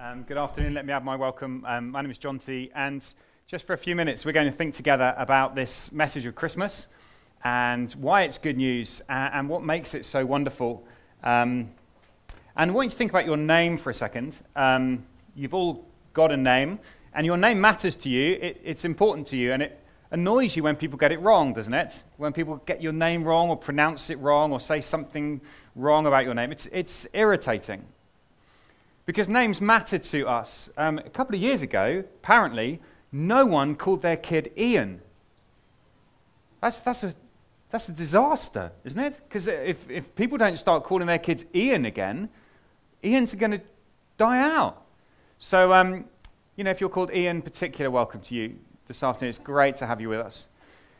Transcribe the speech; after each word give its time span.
Um, 0.00 0.22
good 0.22 0.36
afternoon. 0.36 0.74
Let 0.74 0.86
me 0.86 0.92
add 0.92 1.04
my 1.04 1.16
welcome. 1.16 1.64
Um, 1.66 1.90
my 1.90 2.02
name 2.02 2.10
is 2.12 2.20
Jonty 2.20 2.70
And 2.76 3.04
just 3.48 3.66
for 3.66 3.72
a 3.72 3.76
few 3.76 3.96
minutes, 3.96 4.24
we're 4.24 4.30
going 4.30 4.48
to 4.48 4.56
think 4.56 4.72
together 4.74 5.12
about 5.18 5.56
this 5.56 5.90
message 5.90 6.24
of 6.24 6.36
Christmas 6.36 6.86
and 7.42 7.90
why 7.94 8.22
it's 8.22 8.38
good 8.38 8.56
news 8.56 9.02
and, 9.08 9.34
and 9.34 9.48
what 9.48 9.64
makes 9.64 9.94
it 9.94 10.06
so 10.06 10.24
wonderful. 10.24 10.86
Um, 11.24 11.68
and 12.54 12.70
I 12.70 12.74
want 12.74 12.86
you 12.86 12.90
to 12.90 12.96
think 12.96 13.10
about 13.10 13.26
your 13.26 13.36
name 13.36 13.76
for 13.76 13.90
a 13.90 13.94
second. 13.94 14.36
Um, 14.54 15.04
you've 15.34 15.52
all 15.52 15.84
got 16.12 16.30
a 16.30 16.36
name, 16.36 16.78
and 17.12 17.26
your 17.26 17.36
name 17.36 17.60
matters 17.60 17.96
to 17.96 18.08
you. 18.08 18.38
It, 18.40 18.60
it's 18.62 18.84
important 18.84 19.26
to 19.28 19.36
you, 19.36 19.52
and 19.52 19.64
it 19.64 19.80
annoys 20.12 20.54
you 20.54 20.62
when 20.62 20.76
people 20.76 20.96
get 20.96 21.10
it 21.10 21.18
wrong, 21.18 21.54
doesn't 21.54 21.74
it? 21.74 22.04
When 22.18 22.32
people 22.32 22.62
get 22.66 22.80
your 22.80 22.92
name 22.92 23.24
wrong 23.24 23.50
or 23.50 23.56
pronounce 23.56 24.10
it 24.10 24.20
wrong 24.20 24.52
or 24.52 24.60
say 24.60 24.80
something 24.80 25.40
wrong 25.74 26.06
about 26.06 26.24
your 26.24 26.34
name. 26.34 26.52
It's, 26.52 26.66
it's 26.66 27.04
irritating 27.14 27.84
because 29.08 29.26
names 29.26 29.62
matter 29.62 29.96
to 29.96 30.28
us. 30.28 30.68
Um, 30.76 30.98
a 30.98 31.08
couple 31.08 31.34
of 31.34 31.40
years 31.40 31.62
ago, 31.62 32.04
apparently, 32.16 32.78
no 33.10 33.46
one 33.46 33.74
called 33.74 34.02
their 34.02 34.18
kid 34.18 34.52
Ian. 34.54 35.00
That's, 36.60 36.78
that's, 36.80 37.02
a, 37.04 37.14
that's 37.70 37.88
a 37.88 37.92
disaster, 37.92 38.70
isn't 38.84 39.00
it? 39.00 39.18
Because 39.26 39.46
if, 39.46 39.88
if 39.88 40.14
people 40.14 40.36
don't 40.36 40.58
start 40.58 40.84
calling 40.84 41.06
their 41.06 41.18
kids 41.18 41.46
Ian 41.54 41.86
again, 41.86 42.28
Ian's 43.02 43.32
are 43.32 43.38
going 43.38 43.52
to 43.52 43.62
die 44.18 44.42
out. 44.42 44.82
So, 45.38 45.72
um, 45.72 46.04
you 46.56 46.64
know, 46.64 46.70
if 46.70 46.78
you're 46.78 46.90
called 46.90 47.10
Ian, 47.10 47.40
particular 47.40 47.90
welcome 47.90 48.20
to 48.20 48.34
you 48.34 48.56
this 48.88 49.02
afternoon. 49.02 49.30
It's 49.30 49.38
great 49.38 49.76
to 49.76 49.86
have 49.86 50.02
you 50.02 50.10
with 50.10 50.20
us. 50.20 50.44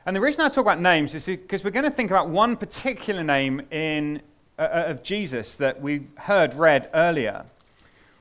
And 0.06 0.16
the 0.16 0.22
reason 0.22 0.46
I 0.46 0.48
talk 0.48 0.62
about 0.62 0.80
names 0.80 1.14
is 1.14 1.26
because 1.26 1.62
we're 1.62 1.72
going 1.72 1.84
to 1.84 1.90
think 1.90 2.10
about 2.10 2.30
one 2.30 2.56
particular 2.56 3.22
name 3.22 3.60
in, 3.70 4.22
uh, 4.58 4.62
uh 4.62 4.84
of 4.86 5.02
Jesus 5.02 5.56
that 5.56 5.82
we've 5.82 6.08
heard 6.16 6.54
read 6.54 6.88
earlier 6.94 7.44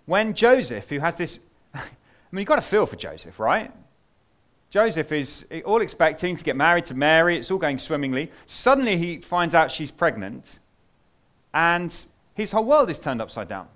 when 0.08 0.34
Joseph, 0.34 0.90
who 0.90 1.00
has 1.00 1.16
this, 1.16 1.38
I 1.76 1.80
mean, 2.32 2.40
you've 2.40 2.48
got 2.48 2.56
to 2.56 2.62
feel 2.62 2.88
for 2.88 2.96
Joseph, 2.96 3.40
right? 3.40 3.72
Joseph 4.72 5.12
is 5.12 5.46
all 5.64 5.82
expecting 5.82 6.36
to 6.36 6.44
get 6.44 6.56
married 6.56 6.86
to 6.86 6.96
Mary, 6.96 7.38
it's 7.38 7.52
all 7.52 7.58
going 7.58 7.78
swimmingly. 7.78 8.32
Suddenly 8.48 8.98
he 8.98 9.18
finds 9.20 9.54
out 9.54 9.72
she's 9.72 9.92
pregnant, 9.92 10.60
and 11.54 12.06
his 12.34 12.52
whole 12.52 12.66
world 12.66 12.90
is 12.90 13.00
turned 13.00 13.22
upside 13.22 13.48
down. 13.48 13.68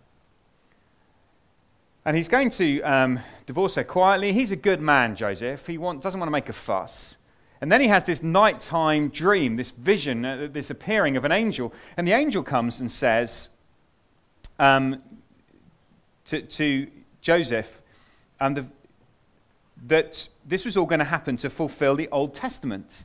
And 2.04 2.18
he's 2.18 2.28
going 2.28 2.50
to 2.52 2.82
um, 2.82 3.20
divorce 3.46 3.76
her 3.76 3.84
quietly. 3.84 4.34
He's 4.34 4.52
a 4.52 4.56
good 4.56 4.82
man, 4.82 5.16
Joseph. 5.16 5.68
He 5.68 5.78
want, 5.78 6.02
doesn't 6.02 6.20
want 6.20 6.28
to 6.28 6.32
make 6.32 6.50
a 6.50 6.54
fuss. 6.54 7.18
And 7.62 7.72
then 7.72 7.80
he 7.80 7.88
has 7.88 8.06
this 8.06 8.24
nighttime 8.24 9.10
dream, 9.10 9.56
this 9.56 9.70
vision, 9.70 10.26
uh, 10.26 10.48
this 10.52 10.72
appearing 10.72 11.16
of 11.16 11.26
an 11.26 11.32
angel. 11.32 11.74
And 11.96 12.08
the 12.08 12.14
angel 12.14 12.42
comes 12.42 12.80
and 12.80 12.92
says, 12.92 13.50
um, 14.58 15.02
to, 16.32 16.42
to 16.42 16.88
Joseph 17.22 17.82
and 18.40 18.58
the, 18.58 18.66
that 19.88 20.28
this 20.48 20.66
was 20.66 20.78
all 20.78 20.86
going 20.86 21.00
to 21.00 21.06
happen 21.06 21.38
to 21.38 21.50
fulfill 21.50 21.96
the 21.96 22.08
Old 22.10 22.34
Testament. 22.34 23.04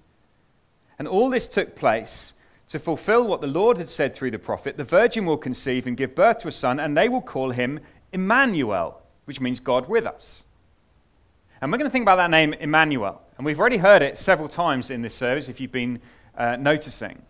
And 0.98 1.06
all 1.06 1.28
this 1.28 1.48
took 1.48 1.74
place 1.76 2.32
to 2.68 2.78
fulfill 2.78 3.26
what 3.26 3.40
the 3.40 3.46
Lord 3.46 3.78
had 3.78 3.88
said 3.88 4.14
through 4.14 4.30
the 4.30 4.38
prophet 4.38 4.76
the 4.76 4.84
virgin 4.84 5.26
will 5.26 5.36
conceive 5.36 5.86
and 5.86 5.96
give 5.96 6.14
birth 6.14 6.38
to 6.38 6.48
a 6.48 6.52
son, 6.52 6.80
and 6.80 6.96
they 6.96 7.08
will 7.08 7.20
call 7.20 7.50
him 7.50 7.80
Immanuel, 8.12 9.00
which 9.24 9.40
means 9.40 9.60
God 9.60 9.88
with 9.88 10.06
us. 10.06 10.42
And 11.60 11.72
we're 11.72 11.78
going 11.78 11.90
to 11.90 11.92
think 11.92 12.04
about 12.04 12.16
that 12.16 12.30
name, 12.30 12.54
Immanuel. 12.54 13.20
And 13.36 13.44
we've 13.44 13.58
already 13.58 13.78
heard 13.78 14.02
it 14.02 14.18
several 14.18 14.48
times 14.48 14.90
in 14.90 15.02
this 15.02 15.14
service 15.14 15.48
if 15.48 15.60
you've 15.60 15.72
been 15.72 16.00
uh, 16.36 16.56
noticing. 16.56 17.20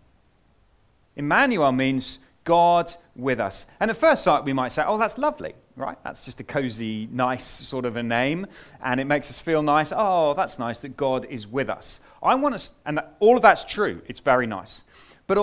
Immanuel 1.17 1.73
means 1.73 2.19
God 2.45 2.93
with 3.15 3.41
us. 3.41 3.67
And 3.81 3.91
at 3.91 3.97
first 3.97 4.25
sight, 4.25 4.45
we 4.45 4.53
might 4.53 4.73
say, 4.73 4.85
oh, 4.87 4.99
that's 4.99 5.17
lovely 5.17 5.55
right? 5.77 5.97
That's 6.03 6.25
just 6.25 6.41
a 6.41 6.45
cozy, 6.45 7.09
nice 7.13 7.47
sort 7.47 7.85
of 7.85 7.97
a 7.97 8.03
name, 8.03 8.47
and 8.83 8.99
it 8.99 9.05
makes 9.05 9.31
us 9.31 9.39
feel 9.39 9.63
nice. 9.63 9.93
Oh, 9.95 10.35
that's 10.35 10.59
nice 10.59 10.79
that 10.81 10.97
God 10.97 11.27
is 11.27 11.47
with 11.47 11.69
us. 11.69 12.01
I 12.23 12.35
want 12.35 12.55
us, 12.55 12.73
and 12.85 13.01
all 13.21 13.37
of 13.37 13.43
that's 13.43 13.65
true. 13.65 14.01
It's 14.09 14.21
very 14.21 14.47
nice, 14.47 14.83
but 15.27 15.39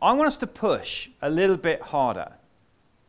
I 0.00 0.12
want 0.12 0.28
us 0.28 0.36
to 0.38 0.46
push 0.46 1.08
a 1.22 1.30
little 1.30 1.56
bit 1.56 1.80
harder. 1.80 2.32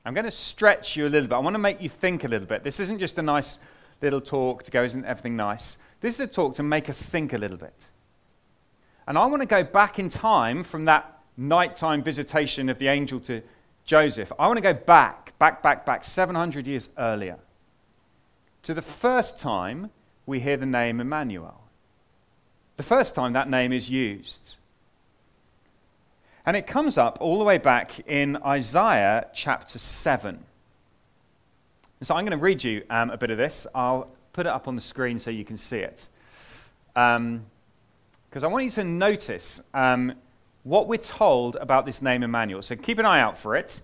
I'm 0.05 0.13
going 0.13 0.25
to 0.25 0.31
stretch 0.31 0.95
you 0.95 1.05
a 1.05 1.09
little 1.09 1.27
bit. 1.27 1.35
I 1.35 1.39
want 1.39 1.53
to 1.53 1.59
make 1.59 1.81
you 1.81 1.89
think 1.89 2.23
a 2.23 2.27
little 2.27 2.47
bit. 2.47 2.63
This 2.63 2.79
isn't 2.79 2.99
just 2.99 3.17
a 3.17 3.21
nice 3.21 3.59
little 4.01 4.21
talk 4.21 4.63
to 4.63 4.71
go, 4.71 4.83
isn't 4.83 5.05
everything 5.05 5.35
nice? 5.35 5.77
This 6.01 6.15
is 6.15 6.21
a 6.21 6.27
talk 6.27 6.55
to 6.55 6.63
make 6.63 6.89
us 6.89 7.01
think 7.01 7.33
a 7.33 7.37
little 7.37 7.57
bit. 7.57 7.89
And 9.05 9.17
I 9.17 9.25
want 9.25 9.41
to 9.41 9.45
go 9.45 9.63
back 9.63 9.99
in 9.99 10.07
time 10.07 10.63
from 10.63 10.85
that 10.85 11.19
nighttime 11.35 12.01
visitation 12.01 12.69
of 12.69 12.79
the 12.79 12.87
angel 12.87 13.19
to 13.21 13.41
Joseph. 13.83 14.31
I 14.39 14.47
want 14.47 14.57
to 14.57 14.61
go 14.61 14.73
back, 14.73 15.28
back, 15.39 15.63
back, 15.63 15.85
back, 15.85 16.05
700 16.05 16.67
years 16.67 16.89
earlier 16.97 17.39
to 18.63 18.73
the 18.73 18.81
first 18.81 19.39
time 19.39 19.89
we 20.25 20.39
hear 20.39 20.57
the 20.57 20.65
name 20.65 20.99
Immanuel. 20.99 21.61
The 22.77 22.83
first 22.83 23.15
time 23.15 23.33
that 23.33 23.49
name 23.49 23.73
is 23.73 23.89
used. 23.89 24.55
And 26.45 26.55
it 26.55 26.67
comes 26.67 26.97
up 26.97 27.17
all 27.19 27.37
the 27.37 27.43
way 27.43 27.57
back 27.57 27.99
in 28.07 28.37
Isaiah 28.37 29.27
chapter 29.33 29.79
7. 29.79 30.39
And 31.99 32.07
so 32.07 32.15
I'm 32.15 32.25
going 32.25 32.37
to 32.37 32.43
read 32.43 32.63
you 32.63 32.83
um, 32.89 33.09
a 33.09 33.17
bit 33.17 33.29
of 33.29 33.37
this. 33.37 33.67
I'll 33.73 34.09
put 34.33 34.45
it 34.45 34.49
up 34.49 34.67
on 34.67 34.75
the 34.75 34.81
screen 34.81 35.19
so 35.19 35.29
you 35.29 35.43
can 35.43 35.57
see 35.57 35.79
it. 35.79 36.07
Because 36.93 37.17
um, 37.17 37.45
I 38.33 38.47
want 38.47 38.65
you 38.65 38.71
to 38.71 38.83
notice 38.83 39.61
um, 39.73 40.13
what 40.63 40.87
we're 40.87 40.97
told 40.97 41.55
about 41.57 41.85
this 41.85 42.01
name 42.01 42.23
Immanuel. 42.23 42.61
So 42.61 42.75
keep 42.75 42.99
an 42.99 43.05
eye 43.05 43.19
out 43.19 43.37
for 43.37 43.55
it. 43.55 43.81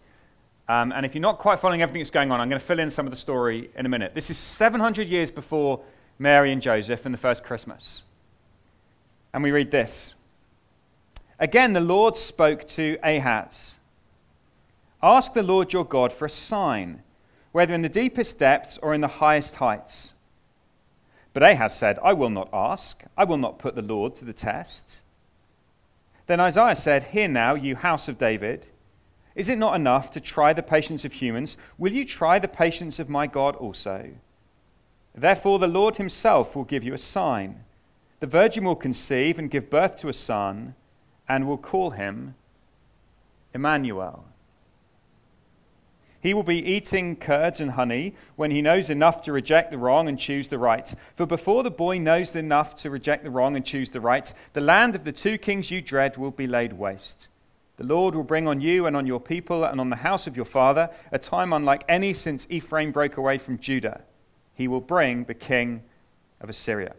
Um, 0.68 0.92
and 0.92 1.06
if 1.06 1.14
you're 1.14 1.22
not 1.22 1.38
quite 1.38 1.60
following 1.60 1.82
everything 1.82 2.02
that's 2.02 2.10
going 2.10 2.32
on, 2.32 2.42
I'm 2.42 2.50
going 2.50 2.60
to 2.60 2.66
fill 2.66 2.80
in 2.80 2.90
some 2.90 3.06
of 3.06 3.12
the 3.12 3.18
story 3.18 3.70
in 3.76 3.86
a 3.86 3.90
minute. 3.90 4.16
This 4.16 4.30
is 4.30 4.38
700 4.38 5.08
years 5.08 5.30
before 5.30 5.82
Mary 6.18 6.52
and 6.52 6.62
Joseph 6.62 7.06
and 7.06 7.14
the 7.14 7.20
first 7.20 7.44
Christmas. 7.44 8.04
And 9.34 9.44
we 9.44 9.52
read 9.52 9.70
this 9.70 10.16
Again, 11.40 11.74
the 11.74 11.82
Lord 11.82 12.18
spoke 12.18 12.66
to 12.70 12.98
Ahaz 13.04 13.78
Ask 15.04 15.34
the 15.34 15.44
Lord 15.44 15.72
your 15.72 15.86
God 15.86 16.12
for 16.12 16.26
a 16.26 16.30
sign, 16.30 17.04
whether 17.52 17.76
in 17.76 17.84
the 17.84 17.90
deepest 17.90 18.40
depths 18.40 18.80
or 18.82 18.96
in 18.96 19.02
the 19.02 19.08
highest 19.08 19.58
heights. 19.58 20.14
But 21.32 21.44
Ahaz 21.44 21.76
said, 21.76 22.00
I 22.04 22.14
will 22.14 22.32
not 22.32 22.50
ask. 22.52 23.04
I 23.16 23.26
will 23.26 23.38
not 23.38 23.60
put 23.60 23.76
the 23.76 23.84
Lord 23.84 24.16
to 24.16 24.26
the 24.26 24.34
test. 24.34 25.02
Then 26.26 26.40
Isaiah 26.40 26.76
said, 26.76 27.04
Hear 27.04 27.28
now, 27.28 27.54
you 27.54 27.76
house 27.76 28.08
of 28.08 28.18
David. 28.18 28.68
Is 29.36 29.50
it 29.50 29.58
not 29.58 29.76
enough 29.76 30.12
to 30.12 30.22
try 30.22 30.54
the 30.54 30.64
patience 30.64 31.04
of 31.04 31.14
humans? 31.14 31.58
Will 31.78 31.92
you 31.92 32.06
try 32.06 32.40
the 32.40 32.48
patience 32.48 33.00
of 33.00 33.10
my 33.10 33.28
God 33.28 33.56
also? 33.58 34.12
Therefore, 35.14 35.60
the 35.60 35.68
Lord 35.68 35.98
himself 35.98 36.56
will 36.56 36.64
give 36.64 36.84
you 36.84 36.94
a 36.94 36.98
sign. 36.98 37.64
The 38.22 38.28
virgin 38.28 38.64
will 38.64 38.76
conceive 38.76 39.38
and 39.38 39.52
give 39.52 39.70
birth 39.70 39.98
to 39.98 40.10
a 40.10 40.14
son, 40.14 40.76
and 41.28 41.48
will 41.48 41.58
call 41.58 41.92
him 41.92 42.36
Immanuel. 43.54 44.26
He 46.22 46.34
will 46.34 46.44
be 46.44 46.72
eating 46.74 47.18
curds 47.18 47.60
and 47.60 47.72
honey 47.72 48.16
when 48.36 48.50
he 48.50 48.62
knows 48.62 48.90
enough 48.90 49.22
to 49.24 49.32
reject 49.32 49.70
the 49.70 49.78
wrong 49.78 50.08
and 50.08 50.18
choose 50.18 50.48
the 50.48 50.58
right. 50.58 50.92
For 51.16 51.26
before 51.26 51.62
the 51.62 51.70
boy 51.70 52.00
knows 52.00 52.36
enough 52.36 52.74
to 52.78 52.90
reject 52.90 53.24
the 53.24 53.30
wrong 53.30 53.56
and 53.56 53.66
choose 53.66 53.90
the 53.90 54.02
right, 54.02 54.34
the 54.54 54.62
land 54.62 54.96
of 54.96 55.04
the 55.04 55.12
two 55.12 55.38
kings 55.38 55.70
you 55.70 55.82
dread 55.82 56.18
will 56.18 56.32
be 56.32 56.48
laid 56.48 56.74
waste. 56.74 57.28
The 57.78 57.84
Lord 57.84 58.16
will 58.16 58.24
bring 58.24 58.48
on 58.48 58.62
you 58.62 58.86
and 58.86 58.96
on 58.96 59.06
your 59.06 59.20
people 59.20 59.66
and 59.66 59.82
on 59.82 59.90
the 59.90 59.98
house 59.98 60.28
of 60.28 60.36
your 60.36 60.46
father 60.46 60.90
a 61.12 61.20
time 61.20 61.52
unlike 61.52 61.84
any 61.90 62.14
since 62.14 62.48
Ephraim 62.50 62.92
broke 62.92 63.18
away 63.18 63.38
from 63.38 63.60
Judah. 63.60 64.02
He 64.54 64.68
will 64.68 64.82
bring 64.82 65.26
the 65.26 65.34
king 65.34 65.84
of 66.40 66.50
Assyria. 66.50 66.96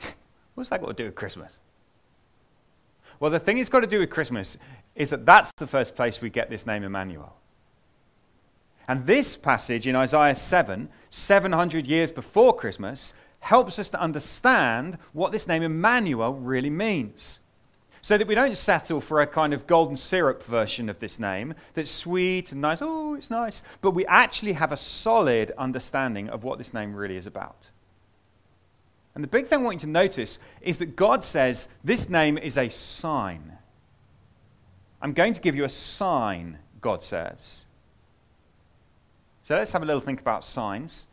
What's 0.54 0.68
that 0.68 0.80
got 0.80 0.88
to 0.88 0.92
do 0.94 1.06
with 1.06 1.14
Christmas? 1.14 1.60
Well, 3.18 3.30
the 3.30 3.38
thing 3.38 3.56
it's 3.56 3.70
got 3.70 3.80
to 3.80 3.86
do 3.86 4.00
with 4.00 4.10
Christmas 4.10 4.58
is 4.94 5.10
that 5.10 5.24
that's 5.24 5.50
the 5.56 5.66
first 5.66 5.96
place 5.96 6.20
we 6.20 6.28
get 6.28 6.50
this 6.50 6.66
name 6.66 6.84
Immanuel. 6.84 7.34
And 8.88 9.06
this 9.06 9.36
passage 9.36 9.86
in 9.86 9.96
Isaiah 9.96 10.34
7, 10.34 10.88
700 11.10 11.86
years 11.86 12.10
before 12.10 12.54
Christmas, 12.54 13.14
helps 13.40 13.78
us 13.78 13.88
to 13.90 14.00
understand 14.00 14.98
what 15.12 15.32
this 15.32 15.48
name 15.48 15.62
Immanuel 15.62 16.34
really 16.34 16.70
means. 16.70 17.40
So 18.06 18.16
that 18.16 18.28
we 18.28 18.36
don't 18.36 18.56
settle 18.56 19.00
for 19.00 19.20
a 19.20 19.26
kind 19.26 19.52
of 19.52 19.66
golden 19.66 19.96
syrup 19.96 20.44
version 20.44 20.88
of 20.88 21.00
this 21.00 21.18
name 21.18 21.54
that's 21.74 21.90
sweet 21.90 22.52
and 22.52 22.60
nice, 22.60 22.78
oh, 22.80 23.14
it's 23.14 23.30
nice, 23.30 23.62
but 23.80 23.96
we 23.96 24.06
actually 24.06 24.52
have 24.52 24.70
a 24.70 24.76
solid 24.76 25.50
understanding 25.58 26.28
of 26.28 26.44
what 26.44 26.58
this 26.58 26.72
name 26.72 26.94
really 26.94 27.16
is 27.16 27.26
about. 27.26 27.56
And 29.16 29.24
the 29.24 29.28
big 29.28 29.48
thing 29.48 29.58
I 29.58 29.62
want 29.62 29.74
you 29.74 29.80
to 29.80 29.86
notice 29.88 30.38
is 30.60 30.78
that 30.78 30.94
God 30.94 31.24
says 31.24 31.66
this 31.82 32.08
name 32.08 32.38
is 32.38 32.56
a 32.56 32.68
sign. 32.68 33.58
I'm 35.02 35.12
going 35.12 35.32
to 35.32 35.40
give 35.40 35.56
you 35.56 35.64
a 35.64 35.68
sign, 35.68 36.58
God 36.80 37.02
says. 37.02 37.64
So 39.42 39.56
let's 39.56 39.72
have 39.72 39.82
a 39.82 39.84
little 39.84 40.00
think 40.00 40.20
about 40.20 40.44
signs. 40.44 41.06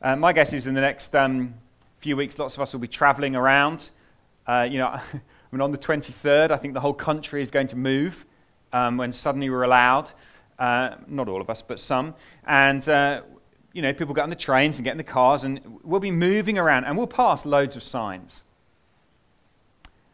Uh, 0.00 0.16
my 0.16 0.32
guess 0.32 0.54
is 0.54 0.66
in 0.66 0.72
the 0.72 0.80
next 0.80 1.14
um, 1.14 1.52
few 1.98 2.16
weeks, 2.16 2.38
lots 2.38 2.54
of 2.54 2.62
us 2.62 2.72
will 2.72 2.80
be 2.80 2.88
traveling 2.88 3.36
around. 3.36 3.90
Uh, 4.46 4.66
you 4.70 4.78
know, 4.78 4.98
I 5.52 5.56
mean, 5.56 5.60
on 5.60 5.70
the 5.70 5.78
23rd, 5.78 6.50
I 6.50 6.56
think 6.56 6.72
the 6.72 6.80
whole 6.80 6.94
country 6.94 7.42
is 7.42 7.50
going 7.50 7.66
to 7.68 7.76
move 7.76 8.24
um, 8.72 8.96
when 8.96 9.12
suddenly 9.12 9.50
we're 9.50 9.64
allowed. 9.64 10.10
Uh, 10.58 10.96
not 11.06 11.28
all 11.28 11.42
of 11.42 11.50
us, 11.50 11.60
but 11.60 11.78
some. 11.78 12.14
And 12.46 12.88
uh, 12.88 13.20
you 13.74 13.82
know, 13.82 13.92
people 13.92 14.14
get 14.14 14.22
on 14.22 14.30
the 14.30 14.36
trains 14.36 14.78
and 14.78 14.84
get 14.84 14.92
in 14.92 14.98
the 14.98 15.04
cars, 15.04 15.44
and 15.44 15.60
we'll 15.82 16.00
be 16.00 16.10
moving 16.10 16.56
around, 16.56 16.84
and 16.84 16.96
we'll 16.96 17.06
pass 17.06 17.44
loads 17.44 17.76
of 17.76 17.82
signs. 17.82 18.44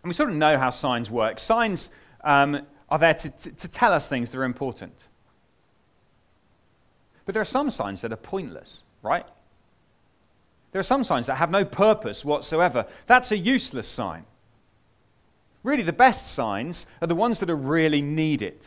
And 0.03 0.11
we 0.11 0.15
sort 0.15 0.31
of 0.31 0.37
know 0.37 0.59
how 0.59 0.71
signs 0.71 1.09
work. 1.09 1.39
Signs 1.39 1.91
um, 2.25 2.67
are 2.89 2.99
there 2.99 3.15
to, 3.15 3.31
to, 3.31 3.51
to 3.51 3.69
tell 3.69 3.93
us 3.93 4.09
things 4.09 4.31
that 4.31 4.39
are 4.39 4.45
important. 4.45 4.95
But 7.27 7.35
there 7.35 7.43
are 7.43 7.45
some 7.45 7.71
signs 7.71 8.01
that 8.01 8.13
are 8.13 8.17
pointless, 8.17 8.83
right? 9.03 9.27
There 10.73 10.81
are 10.81 10.85
some 10.85 11.05
signs 11.05 11.27
that 11.27 11.37
have 11.37 11.51
no 11.51 11.65
purpose 11.65 12.25
whatsoever. 12.25 12.87
That's 13.07 13.31
a 13.31 13.39
useless 13.39 13.87
sign. 13.87 14.25
Really, 15.63 15.83
the 15.83 15.93
best 15.93 16.29
signs 16.29 16.87
are 17.03 17.07
the 17.07 17.15
ones 17.15 17.41
that 17.41 17.51
are 17.51 17.57
really 17.57 18.01
needed. 18.01 18.67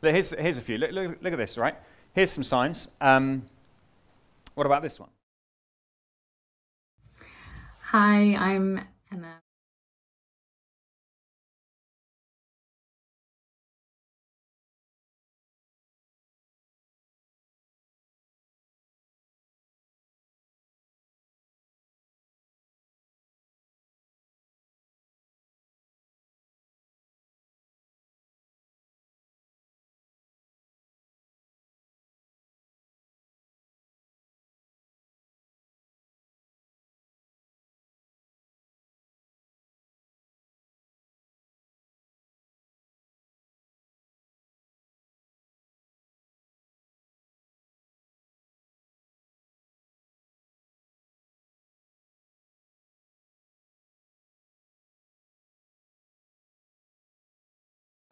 Here's, 0.00 0.30
here's 0.30 0.56
a 0.56 0.60
few. 0.60 0.78
Look, 0.78 0.92
look, 0.92 1.18
look, 1.20 1.32
at 1.32 1.38
this, 1.38 1.56
right? 1.56 1.76
Here's 2.14 2.30
some 2.30 2.44
signs. 2.44 2.88
Um, 3.00 3.48
what 4.54 4.66
about 4.66 4.82
this 4.82 5.00
one? 5.00 5.08
Hi, 7.90 8.34
I'm 8.34 8.80
Emma. 9.10 9.43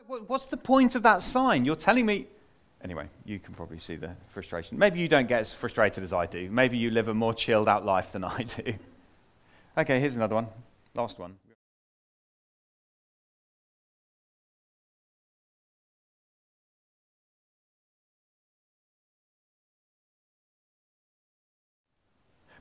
What's 0.06 0.46
the 0.46 0.56
point 0.56 0.94
of 0.94 1.02
that 1.04 1.22
sign? 1.22 1.64
You're 1.64 1.76
telling 1.76 2.06
me. 2.06 2.26
Anyway, 2.82 3.06
you 3.24 3.38
can 3.38 3.54
probably 3.54 3.78
see 3.78 3.96
the 3.96 4.10
frustration. 4.28 4.78
Maybe 4.78 4.98
you 4.98 5.06
don't 5.06 5.28
get 5.28 5.40
as 5.40 5.52
frustrated 5.52 6.02
as 6.02 6.12
I 6.12 6.26
do. 6.26 6.50
Maybe 6.50 6.76
you 6.76 6.90
live 6.90 7.08
a 7.08 7.14
more 7.14 7.32
chilled 7.32 7.68
out 7.68 7.84
life 7.84 8.12
than 8.12 8.24
I 8.24 8.42
do. 8.42 8.74
Okay, 9.74 9.98
here's 9.98 10.16
another 10.16 10.34
one. 10.34 10.48
Last 10.94 11.18
one. 11.18 11.34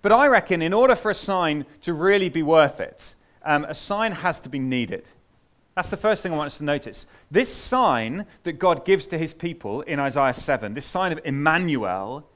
But 0.01 0.13
I 0.13 0.27
reckon 0.27 0.61
in 0.61 0.71
order 0.71 0.95
for 0.95 1.11
a 1.11 1.13
sign 1.13 1.65
to 1.81 1.93
really 1.93 2.29
be 2.29 2.43
worth 2.43 2.79
it, 2.79 3.13
um, 3.43 3.65
a 3.65 3.75
sign 3.75 4.13
has 4.13 4.39
to 4.39 4.49
be 4.49 4.57
needed. 4.57 5.09
That's 5.81 5.89
the 5.89 5.97
first 5.97 6.21
thing 6.21 6.31
I 6.31 6.37
want 6.37 6.45
us 6.45 6.59
to 6.59 6.63
notice. 6.63 7.07
This 7.31 7.51
sign 7.51 8.27
that 8.43 8.59
God 8.59 8.85
gives 8.85 9.07
to 9.07 9.17
his 9.17 9.33
people 9.33 9.81
in 9.81 9.99
Isaiah 9.99 10.35
7, 10.35 10.75
this 10.75 10.85
sign 10.85 11.11
of 11.11 11.19
Immanuel, 11.25 12.29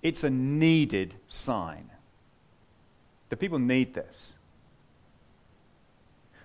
it's 0.00 0.22
a 0.22 0.30
needed 0.30 1.16
sign. 1.26 1.90
The 3.30 3.36
people 3.36 3.58
need 3.58 3.94
this. 3.94 4.34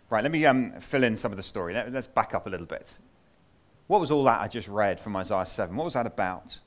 Right, 0.09 0.23
let 0.23 0.31
me 0.31 0.43
um, 0.47 0.71
fill 0.79 1.03
in 1.03 1.15
some 1.17 1.31
of 1.31 1.37
the 1.37 1.43
story. 1.43 1.75
Let, 1.75 1.93
us 1.93 2.07
back 2.07 2.33
up 2.33 2.47
a 2.47 2.49
little 2.49 2.65
bit. 2.65 2.97
What 3.85 4.01
was 4.01 4.09
all 4.09 4.23
that 4.23 4.41
I 4.41 4.47
just 4.47 4.67
read 4.67 4.99
from 4.99 5.15
Isaiah 5.15 5.45
7? 5.45 5.75
What 5.75 5.85
was 5.85 5.93
that 5.93 6.07
about? 6.07 6.57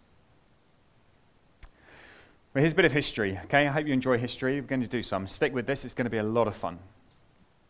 Well, 2.55 2.63
here's 2.63 2.71
a 2.71 2.77
bit 2.77 2.85
of 2.85 2.93
history, 2.93 3.37
okay? 3.47 3.67
I 3.67 3.73
hope 3.73 3.85
you 3.85 3.93
enjoy 3.93 4.19
history. 4.19 4.61
We're 4.61 4.69
going 4.69 4.83
to 4.83 4.87
do 4.87 5.03
some. 5.03 5.27
Stick 5.27 5.53
with 5.53 5.67
this, 5.67 5.85
it's 5.85 5.95
going 5.95 6.07
to 6.07 6.09
be 6.09 6.19
a 6.19 6.23
lot 6.23 6.47
of 6.47 6.55
fun. 6.55 6.79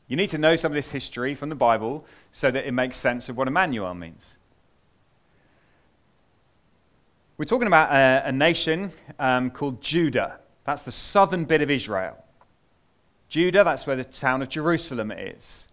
You 0.09 0.17
need 0.17 0.31
to 0.31 0.39
know 0.39 0.57
some 0.57 0.73
of 0.73 0.77
this 0.77 0.91
history 0.91 1.35
from 1.35 1.51
the 1.51 1.55
Bible 1.55 2.05
so 2.33 2.51
that 2.51 2.67
it 2.67 2.73
makes 2.73 2.97
sense 2.97 3.29
of 3.29 3.37
what 3.37 3.47
Immanuel 3.47 3.95
means. 3.95 4.37
We're 7.37 7.45
talking 7.45 7.69
about 7.69 7.93
a, 7.93 8.29
a 8.29 8.33
nation 8.33 8.91
um, 9.19 9.51
called 9.51 9.81
Judah. 9.81 10.41
That's 10.65 10.83
the 10.83 10.91
southern 10.91 11.45
bit 11.45 11.63
of 11.63 11.71
Israel. 11.71 12.17
Judah, 13.29 13.63
that's 13.63 13.87
where 13.87 13.97
the 13.97 14.05
town 14.05 14.43
of 14.43 14.49
Jerusalem 14.49 15.13
is. 15.13 15.69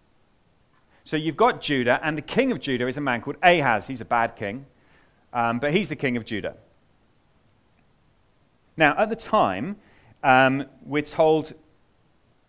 So 1.04 1.16
you've 1.16 1.36
got 1.36 1.62
Judah, 1.62 1.98
and 2.02 2.16
the 2.16 2.22
king 2.22 2.52
of 2.52 2.60
Judah 2.60 2.86
is 2.86 2.98
a 2.98 3.00
man 3.00 3.22
called 3.22 3.36
Ahaz. 3.42 3.86
He's 3.86 4.00
a 4.00 4.04
bad 4.04 4.36
king, 4.36 4.66
um, 5.32 5.58
but 5.58 5.72
he's 5.72 5.88
the 5.88 5.96
king 5.96 6.16
of 6.16 6.24
Judah. 6.24 6.56
Now, 8.76 8.94
at 8.98 9.08
the 9.08 9.16
time, 9.16 9.76
um, 10.22 10.66
we're 10.84 11.02
told 11.02 11.54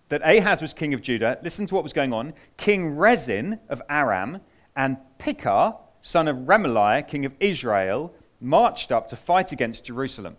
that 0.09 0.21
Ahaz 0.23 0.61
was 0.61 0.73
king 0.73 0.93
of 0.93 1.01
Judah, 1.01 1.37
listen 1.43 1.65
to 1.67 1.75
what 1.75 1.83
was 1.83 1.93
going 1.93 2.13
on. 2.13 2.33
King 2.55 2.95
Rezin 2.95 3.59
of 3.69 3.81
Aram 3.89 4.39
and 4.75 4.97
Pekah, 5.17 5.75
son 6.01 6.27
of 6.27 6.37
Remaliah, 6.37 7.07
king 7.07 7.25
of 7.25 7.33
Israel, 7.39 8.13
marched 8.39 8.91
up 8.91 9.09
to 9.09 9.15
fight 9.15 9.51
against 9.51 9.85
Jerusalem. 9.85 10.37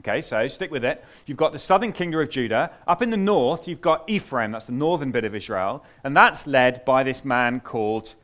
Okay, 0.00 0.22
so 0.22 0.48
stick 0.48 0.72
with 0.72 0.84
it. 0.84 1.04
You've 1.26 1.38
got 1.38 1.52
the 1.52 1.58
southern 1.58 1.92
kingdom 1.92 2.20
of 2.20 2.28
Judah. 2.28 2.72
Up 2.88 3.00
in 3.00 3.10
the 3.10 3.16
north, 3.16 3.68
you've 3.68 3.80
got 3.80 4.08
Ephraim, 4.08 4.50
that's 4.50 4.66
the 4.66 4.72
northern 4.72 5.12
bit 5.12 5.24
of 5.24 5.34
Israel, 5.34 5.84
and 6.02 6.16
that's 6.16 6.46
led 6.46 6.84
by 6.84 7.04
this 7.04 7.24
man 7.24 7.60
called 7.60 8.14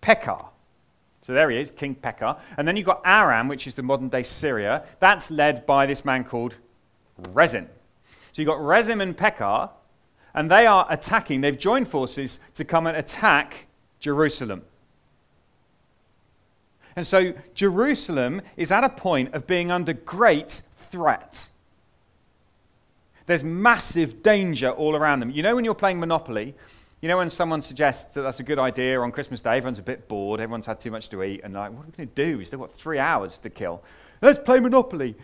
Pekah. 0.00 0.44
So 1.22 1.32
there 1.32 1.50
he 1.50 1.58
is, 1.58 1.72
King 1.72 1.96
Pekah. 1.96 2.38
And 2.56 2.68
then 2.68 2.76
you've 2.76 2.86
got 2.86 3.02
Aram, 3.04 3.48
which 3.48 3.66
is 3.66 3.74
the 3.74 3.82
modern 3.82 4.08
day 4.08 4.22
Syria. 4.22 4.84
That's 5.00 5.28
led 5.28 5.66
by 5.66 5.86
this 5.86 6.04
man 6.04 6.22
called 6.22 6.54
Rezin. 7.32 7.68
So 8.36 8.42
you've 8.42 8.48
got 8.48 8.62
Rezin 8.62 9.00
and 9.00 9.16
Pekah, 9.16 9.70
and 10.34 10.50
they 10.50 10.66
are 10.66 10.86
attacking. 10.90 11.40
They've 11.40 11.58
joined 11.58 11.88
forces 11.88 12.38
to 12.56 12.66
come 12.66 12.86
and 12.86 12.94
attack 12.94 13.66
Jerusalem. 13.98 14.60
And 16.96 17.06
so 17.06 17.32
Jerusalem 17.54 18.42
is 18.58 18.70
at 18.70 18.84
a 18.84 18.90
point 18.90 19.32
of 19.32 19.46
being 19.46 19.70
under 19.70 19.94
great 19.94 20.60
threat. 20.90 21.48
There's 23.24 23.42
massive 23.42 24.22
danger 24.22 24.68
all 24.68 24.94
around 24.94 25.20
them. 25.20 25.30
You 25.30 25.42
know, 25.42 25.54
when 25.54 25.64
you're 25.64 25.74
playing 25.74 25.98
Monopoly, 25.98 26.54
you 27.00 27.08
know, 27.08 27.16
when 27.16 27.30
someone 27.30 27.62
suggests 27.62 28.12
that 28.16 28.20
that's 28.20 28.40
a 28.40 28.42
good 28.42 28.58
idea 28.58 29.00
on 29.00 29.12
Christmas 29.12 29.40
Day, 29.40 29.56
everyone's 29.56 29.78
a 29.78 29.82
bit 29.82 30.08
bored, 30.08 30.40
everyone's 30.40 30.66
had 30.66 30.78
too 30.78 30.90
much 30.90 31.08
to 31.08 31.22
eat, 31.22 31.40
and 31.42 31.54
like, 31.54 31.72
what 31.72 31.84
are 31.84 31.86
we 31.86 31.92
going 31.92 32.10
to 32.10 32.14
do? 32.14 32.36
We've 32.36 32.46
still 32.46 32.58
got 32.58 32.70
three 32.70 32.98
hours 32.98 33.38
to 33.38 33.48
kill. 33.48 33.82
Let's 34.20 34.38
play 34.38 34.60
Monopoly. 34.60 35.16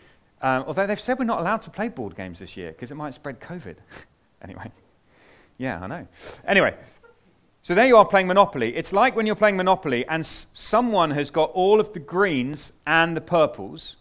Um, 0.42 0.64
although 0.66 0.86
they've 0.86 1.00
said 1.00 1.18
we're 1.18 1.24
not 1.24 1.40
allowed 1.40 1.62
to 1.62 1.70
play 1.70 1.88
board 1.88 2.16
games 2.16 2.40
this 2.40 2.56
year 2.56 2.72
because 2.72 2.90
it 2.90 2.96
might 2.96 3.14
spread 3.14 3.40
COVID. 3.40 3.76
anyway, 4.42 4.70
yeah, 5.56 5.80
I 5.80 5.86
know. 5.86 6.06
Anyway, 6.46 6.74
so 7.62 7.76
there 7.76 7.86
you 7.86 7.96
are 7.96 8.04
playing 8.04 8.26
Monopoly. 8.26 8.74
It's 8.74 8.92
like 8.92 9.14
when 9.14 9.24
you're 9.24 9.36
playing 9.36 9.56
Monopoly 9.56 10.04
and 10.08 10.20
s- 10.20 10.46
someone 10.52 11.12
has 11.12 11.30
got 11.30 11.52
all 11.52 11.78
of 11.78 11.92
the 11.92 12.00
greens 12.00 12.72
and 12.86 13.16
the 13.16 13.20
purples, 13.20 13.96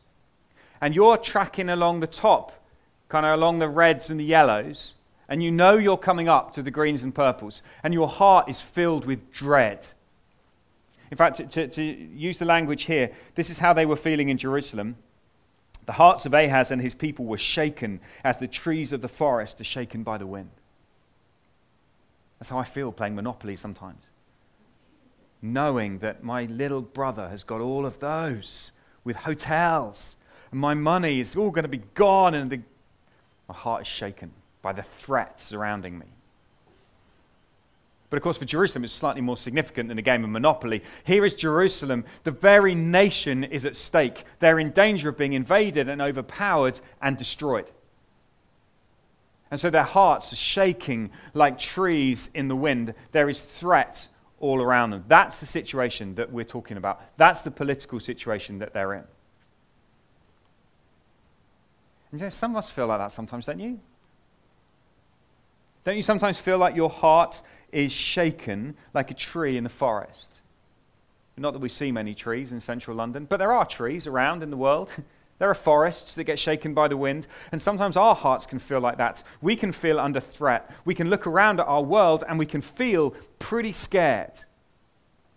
and 0.82 0.96
you're 0.96 1.18
tracking 1.18 1.70
along 1.70 2.00
the 2.00 2.08
top, 2.08 2.54
kind 3.08 3.24
of 3.24 3.34
along 3.34 3.60
the 3.60 3.70
reds 3.70 4.10
and 4.10 4.20
the 4.20 4.26
yellows, 4.26 4.96
and 5.30 5.44
you 5.44 5.52
know 5.52 5.78
you're 5.78 5.96
coming 5.96 6.28
up 6.28 6.54
to 6.54 6.64
the 6.64 6.72
greens 6.72 7.04
and 7.04 7.14
purples, 7.14 7.62
and 7.84 7.94
your 7.94 8.08
heart 8.08 8.50
is 8.50 8.60
filled 8.60 9.06
with 9.06 9.32
dread. 9.32 9.86
In 11.12 11.18
fact, 11.18 11.38
to, 11.38 11.46
to, 11.46 11.68
to 11.68 11.84
use 11.84 12.40
the 12.40 12.46
language 12.46 12.84
here, 12.84 13.12
this 13.36 13.52
is 13.52 13.60
how 13.60 13.74
they 13.74 13.86
were 13.86 13.96
feeling 13.96 14.30
in 14.30 14.38
Jerusalem. 14.38 14.96
The 15.92 15.96
hearts 15.96 16.26
of 16.26 16.34
Ahaz 16.34 16.72
and 16.72 16.82
his 16.82 16.96
people 16.96 17.26
were 17.26 17.38
shaken 17.38 18.00
as 18.24 18.38
the 18.38 18.48
trees 18.48 18.94
of 18.94 19.02
the 19.02 19.10
forest 19.10 19.60
are 19.60 19.66
shaken 19.66 20.04
by 20.04 20.18
the 20.18 20.26
wind. 20.26 20.52
That's 22.40 22.50
how 22.50 22.60
I 22.60 22.64
feel 22.64 22.94
playing 22.94 23.16
Monopoly 23.16 23.58
sometimes. 23.58 24.06
Knowing 25.42 26.00
that 26.00 26.24
my 26.24 26.46
little 26.46 26.82
brother 26.82 27.28
has 27.28 27.44
got 27.44 27.60
all 27.60 27.86
of 27.86 28.00
those 28.00 28.72
with 29.04 29.18
hotels, 29.18 30.16
and 30.52 30.62
my 30.62 30.74
money 30.74 31.20
is 31.20 31.36
all 31.36 31.52
going 31.52 31.64
to 31.64 31.68
be 31.68 31.84
gone, 31.94 32.36
and 32.36 32.50
the, 32.50 32.62
my 33.50 33.56
heart 33.56 33.82
is 33.82 33.88
shaken 33.88 34.32
by 34.62 34.72
the 34.72 34.84
threat 34.84 35.42
surrounding 35.42 36.00
me. 36.00 36.06
But 38.12 38.18
of 38.18 38.24
course, 38.24 38.38
for 38.38 38.46
Jerusalem, 38.46 38.84
it's 38.84 38.92
slightly 38.92 39.22
more 39.22 39.38
significant 39.38 39.88
than 39.88 39.98
a 39.98 40.02
game 40.02 40.26
of 40.26 40.30
Monopoly. 40.30 40.84
Here 41.06 41.24
is 41.24 41.34
Jerusalem. 41.34 42.04
The 42.26 42.32
very 42.32 42.76
nation 42.76 43.46
is 43.46 43.64
at 43.64 43.78
stake. 43.78 44.26
They're 44.40 44.60
in 44.60 44.72
danger 44.72 45.08
of 45.08 45.18
being 45.18 45.32
invaded 45.32 45.88
and 45.88 46.02
overpowered 46.02 46.82
and 47.02 47.18
destroyed. 47.18 47.72
And 49.50 49.58
so 49.58 49.70
their 49.70 49.84
hearts 49.84 50.34
are 50.34 50.36
shaking 50.38 51.12
like 51.34 51.58
trees 51.58 52.30
in 52.34 52.50
the 52.50 52.56
wind. 52.56 52.94
There 53.14 53.30
is 53.30 53.40
threat 53.40 54.10
all 54.42 54.62
around 54.62 54.90
them. 54.90 55.06
That's 55.08 55.38
the 55.38 55.46
situation 55.46 56.16
that 56.16 56.34
we're 56.34 56.44
talking 56.44 56.76
about. 56.76 57.02
That's 57.16 57.40
the 57.40 57.52
political 57.52 58.02
situation 58.02 58.60
that 58.60 58.74
they're 58.74 58.94
in. 58.94 59.04
And 62.12 62.20
you 62.20 62.26
know, 62.26 62.30
some 62.30 62.52
of 62.52 62.58
us 62.58 62.70
feel 62.70 62.88
like 62.88 63.00
that 63.00 63.14
sometimes, 63.14 63.46
don't 63.46 63.60
you? 63.60 63.80
Don't 65.86 65.96
you 65.96 66.04
sometimes 66.04 66.38
feel 66.38 66.58
like 66.58 66.76
your 66.76 66.90
heart 66.90 67.42
is 67.72 67.92
shaken 67.92 68.76
like 68.94 69.12
a 69.12 69.14
tree 69.14 69.58
in 69.58 69.64
the 69.64 69.70
forest? 69.70 70.42
Not 71.38 71.54
that 71.54 71.60
we 71.60 71.70
see 71.70 71.92
many 71.92 72.14
trees 72.14 72.52
in 72.52 72.62
central 72.62 72.96
London, 72.96 73.26
but 73.26 73.38
there 73.38 73.52
are 73.52 73.66
trees 73.66 74.06
around 74.06 74.44
in 74.44 74.52
the 74.52 74.58
world. 74.58 74.92
there 75.40 75.50
are 75.50 75.56
forests 75.56 76.14
that 76.14 76.26
get 76.26 76.38
shaken 76.38 76.74
by 76.74 76.88
the 76.88 76.98
wind, 76.98 77.26
and 77.52 77.60
sometimes 77.60 77.98
our 77.98 78.14
hearts 78.14 78.46
can 78.46 78.60
feel 78.60 78.80
like 78.80 78.98
that. 78.98 79.24
We 79.42 79.56
can 79.56 79.72
feel 79.72 80.00
under 80.00 80.20
threat. 80.20 80.70
We 80.86 80.94
can 80.94 81.10
look 81.10 81.26
around 81.26 81.60
at 81.60 81.66
our 81.66 81.82
world 81.82 82.24
and 82.28 82.38
we 82.38 82.46
can 82.46 82.62
feel 82.62 83.16
pretty 83.40 83.74
scared 83.74 84.40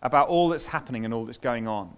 about 0.03 0.29
all 0.29 0.51
that's 0.51 0.67
happening 0.67 1.07
and 1.07 1.15
all 1.15 1.25
that's 1.25 1.39
going 1.39 1.67
on. 1.67 1.97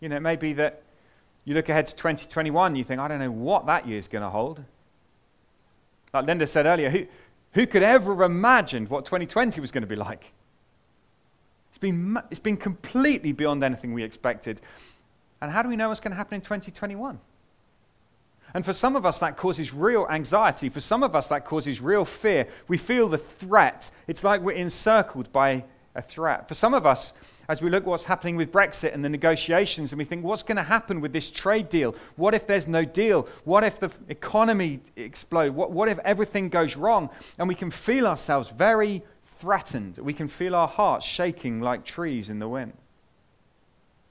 You 0.00 0.08
know, 0.08 0.16
it 0.16 0.22
may 0.22 0.36
be 0.36 0.54
that 0.54 0.82
you 1.44 1.54
look 1.54 1.68
ahead 1.68 1.86
to 1.86 1.94
2021, 1.94 2.76
you 2.76 2.84
think, 2.84 3.00
I 3.00 3.08
don't 3.08 3.20
know 3.20 3.30
what 3.30 3.66
that 3.66 3.86
year's 3.86 4.08
going 4.08 4.22
to 4.22 4.30
hold. 4.30 4.62
Like 6.12 6.26
Linda 6.26 6.46
said 6.46 6.66
earlier, 6.66 6.90
who, 6.90 7.06
who 7.58 7.66
could 7.66 7.82
ever 7.82 8.14
have 8.14 8.30
imagined 8.30 8.88
what 8.88 9.04
2020 9.04 9.60
was 9.60 9.72
going 9.72 9.82
to 9.82 9.88
be 9.88 9.96
like? 9.96 10.32
It's 11.70 11.78
been, 11.78 12.16
it's 12.30 12.38
been 12.38 12.56
completely 12.56 13.32
beyond 13.32 13.64
anything 13.64 13.92
we 13.92 14.04
expected. 14.04 14.60
And 15.40 15.50
how 15.50 15.62
do 15.62 15.68
we 15.68 15.74
know 15.74 15.88
what's 15.88 15.98
going 15.98 16.12
to 16.12 16.16
happen 16.16 16.36
in 16.36 16.40
2021? 16.40 17.18
And 18.54 18.64
for 18.64 18.72
some 18.72 18.94
of 18.94 19.04
us, 19.04 19.18
that 19.18 19.36
causes 19.36 19.74
real 19.74 20.06
anxiety. 20.08 20.68
For 20.68 20.78
some 20.78 21.02
of 21.02 21.16
us, 21.16 21.26
that 21.26 21.44
causes 21.44 21.80
real 21.80 22.04
fear. 22.04 22.46
We 22.68 22.78
feel 22.78 23.08
the 23.08 23.18
threat. 23.18 23.90
It's 24.06 24.22
like 24.22 24.40
we're 24.40 24.52
encircled 24.52 25.32
by 25.32 25.64
a 25.96 26.00
threat. 26.00 26.46
For 26.46 26.54
some 26.54 26.74
of 26.74 26.86
us, 26.86 27.12
as 27.48 27.62
we 27.62 27.70
look 27.70 27.84
at 27.84 27.88
what's 27.88 28.04
happening 28.04 28.36
with 28.36 28.52
Brexit 28.52 28.92
and 28.92 29.02
the 29.02 29.08
negotiations, 29.08 29.92
and 29.92 29.98
we 29.98 30.04
think, 30.04 30.22
what's 30.22 30.42
going 30.42 30.56
to 30.56 30.62
happen 30.62 31.00
with 31.00 31.14
this 31.14 31.30
trade 31.30 31.70
deal? 31.70 31.94
What 32.16 32.34
if 32.34 32.46
there's 32.46 32.68
no 32.68 32.84
deal? 32.84 33.26
What 33.44 33.64
if 33.64 33.80
the 33.80 33.90
economy 34.08 34.80
explodes? 34.96 35.54
What, 35.54 35.70
what 35.70 35.88
if 35.88 35.98
everything 36.00 36.50
goes 36.50 36.76
wrong? 36.76 37.08
And 37.38 37.48
we 37.48 37.54
can 37.54 37.70
feel 37.70 38.06
ourselves 38.06 38.50
very 38.50 39.02
threatened. 39.38 39.96
We 39.96 40.12
can 40.12 40.28
feel 40.28 40.54
our 40.54 40.68
hearts 40.68 41.06
shaking 41.06 41.62
like 41.62 41.84
trees 41.86 42.28
in 42.28 42.38
the 42.38 42.48
wind. 42.48 42.74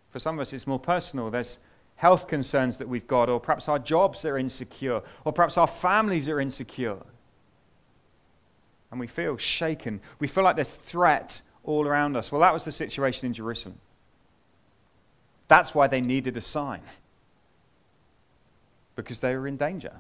For 0.10 0.20
some 0.20 0.40
of 0.40 0.42
us, 0.42 0.52
it's 0.52 0.66
more 0.66 0.80
personal. 0.80 1.30
There's 1.30 1.60
health 1.98 2.28
concerns 2.28 2.78
that 2.78 2.90
we've 2.90 3.08
got, 3.08 3.30
or 3.30 3.40
perhaps 3.40 3.68
our 3.68 3.78
jobs 3.78 4.26
are 4.26 4.40
insecure, 4.40 5.04
or 5.26 5.32
perhaps 5.32 5.58
our 5.60 5.68
families 5.68 6.28
are 6.28 6.40
insecure. 6.40 6.98
And 8.90 9.00
we 9.00 9.06
feel 9.06 9.38
shaken. 9.38 10.00
We 10.18 10.28
feel 10.28 10.44
like 10.44 10.56
there's 10.56 10.70
threat 10.70 11.44
all 11.68 11.86
around 11.86 12.18
us. 12.18 12.32
Well, 12.32 12.42
that 12.42 12.54
was 12.54 12.64
the 12.64 12.72
situation 12.72 13.28
in 13.28 13.34
Jerusalem. 13.34 13.78
That's 15.48 15.76
why 15.76 15.88
they 15.88 16.02
needed 16.02 16.36
a 16.36 16.42
sign, 16.42 16.82
because 18.96 19.20
they 19.20 19.36
were 19.36 19.48
in 19.48 19.58
danger. 19.58 19.94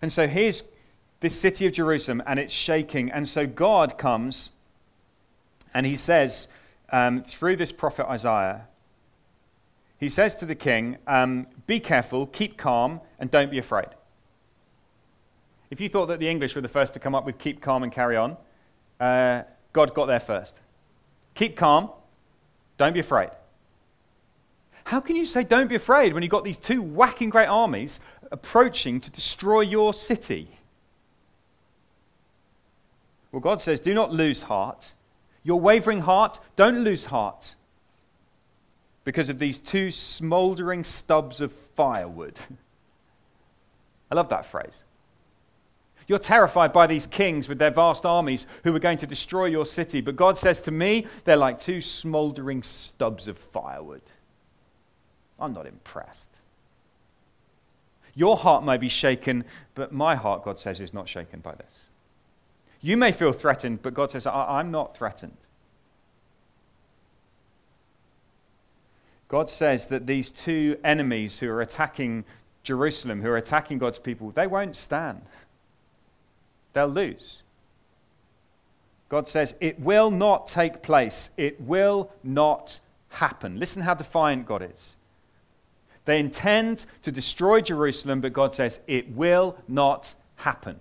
And 0.00 0.10
so 0.10 0.26
here's 0.26 0.62
this 1.20 1.38
city 1.38 1.66
of 1.66 1.72
Jerusalem, 1.72 2.22
and 2.26 2.38
it's 2.38 2.54
shaking. 2.54 3.10
And 3.10 3.26
so 3.26 3.46
God 3.46 3.98
comes 3.98 4.50
and 5.74 5.84
he 5.84 5.96
says, 5.96 6.48
um, 6.90 7.22
through 7.22 7.56
this 7.56 7.72
prophet 7.72 8.08
Isaiah, 8.08 8.62
he 9.98 10.08
says 10.08 10.36
to 10.36 10.46
the 10.46 10.54
king, 10.54 10.96
um, 11.06 11.46
Be 11.66 11.80
careful, 11.80 12.26
keep 12.26 12.56
calm, 12.56 13.00
and 13.18 13.30
don't 13.30 13.50
be 13.50 13.58
afraid. 13.58 13.88
If 15.70 15.80
you 15.80 15.88
thought 15.88 16.06
that 16.06 16.18
the 16.18 16.28
English 16.28 16.54
were 16.54 16.60
the 16.60 16.68
first 16.68 16.94
to 16.94 17.00
come 17.00 17.14
up 17.14 17.26
with 17.26 17.38
keep 17.38 17.60
calm 17.60 17.82
and 17.82 17.92
carry 17.92 18.16
on, 18.16 18.36
uh, 19.00 19.42
God 19.72 19.94
got 19.94 20.06
there 20.06 20.20
first. 20.20 20.60
Keep 21.34 21.56
calm, 21.56 21.90
don't 22.78 22.92
be 22.92 23.00
afraid. 23.00 23.30
How 24.84 25.00
can 25.00 25.16
you 25.16 25.26
say 25.26 25.44
don't 25.44 25.68
be 25.68 25.74
afraid 25.74 26.14
when 26.14 26.22
you've 26.22 26.32
got 26.32 26.44
these 26.44 26.56
two 26.56 26.80
whacking 26.80 27.28
great 27.28 27.46
armies 27.46 28.00
approaching 28.32 29.00
to 29.00 29.10
destroy 29.10 29.60
your 29.60 29.92
city? 29.92 30.48
Well, 33.30 33.40
God 33.40 33.60
says, 33.60 33.80
do 33.80 33.92
not 33.92 34.12
lose 34.12 34.42
heart. 34.42 34.94
Your 35.44 35.60
wavering 35.60 36.00
heart, 36.00 36.40
don't 36.56 36.82
lose 36.82 37.04
heart 37.04 37.54
because 39.04 39.28
of 39.28 39.38
these 39.38 39.58
two 39.58 39.90
smoldering 39.90 40.84
stubs 40.84 41.40
of 41.40 41.52
firewood. 41.52 42.38
I 44.10 44.14
love 44.14 44.30
that 44.30 44.46
phrase. 44.46 44.82
You're 46.08 46.18
terrified 46.18 46.72
by 46.72 46.86
these 46.86 47.06
kings 47.06 47.50
with 47.50 47.58
their 47.58 47.70
vast 47.70 48.06
armies 48.06 48.46
who 48.64 48.74
are 48.74 48.80
going 48.80 48.96
to 48.98 49.06
destroy 49.06 49.44
your 49.44 49.66
city. 49.66 50.00
But 50.00 50.16
God 50.16 50.38
says 50.38 50.62
to 50.62 50.70
me, 50.70 51.06
they're 51.24 51.36
like 51.36 51.60
two 51.60 51.82
smoldering 51.82 52.62
stubs 52.62 53.28
of 53.28 53.36
firewood. 53.36 54.00
I'm 55.38 55.52
not 55.52 55.66
impressed. 55.66 56.30
Your 58.14 58.38
heart 58.38 58.64
may 58.64 58.78
be 58.78 58.88
shaken, 58.88 59.44
but 59.74 59.92
my 59.92 60.16
heart, 60.16 60.44
God 60.44 60.58
says, 60.58 60.80
is 60.80 60.94
not 60.94 61.08
shaken 61.08 61.40
by 61.40 61.54
this. 61.54 61.88
You 62.80 62.96
may 62.96 63.12
feel 63.12 63.32
threatened, 63.32 63.82
but 63.82 63.92
God 63.92 64.10
says, 64.10 64.26
I'm 64.26 64.70
not 64.70 64.96
threatened. 64.96 65.36
God 69.28 69.50
says 69.50 69.86
that 69.86 70.06
these 70.06 70.30
two 70.30 70.78
enemies 70.82 71.38
who 71.38 71.50
are 71.50 71.60
attacking 71.60 72.24
Jerusalem, 72.62 73.20
who 73.20 73.28
are 73.28 73.36
attacking 73.36 73.76
God's 73.76 73.98
people, 73.98 74.30
they 74.30 74.46
won't 74.46 74.74
stand 74.74 75.20
they'll 76.78 76.86
lose. 76.86 77.42
God 79.08 79.26
says, 79.26 79.54
It 79.60 79.80
will 79.80 80.10
not 80.10 80.46
take 80.46 80.82
place. 80.82 81.30
It 81.36 81.60
will 81.60 82.10
not 82.22 82.78
happen. 83.08 83.58
Listen 83.58 83.82
how 83.82 83.94
defiant 83.94 84.46
God 84.46 84.62
is. 84.74 84.96
They 86.04 86.20
intend 86.20 86.86
to 87.02 87.12
destroy 87.12 87.60
Jerusalem, 87.60 88.20
but 88.20 88.32
God 88.32 88.54
says, 88.54 88.80
It 88.86 89.10
will 89.10 89.56
not 89.66 90.14
happen. 90.36 90.78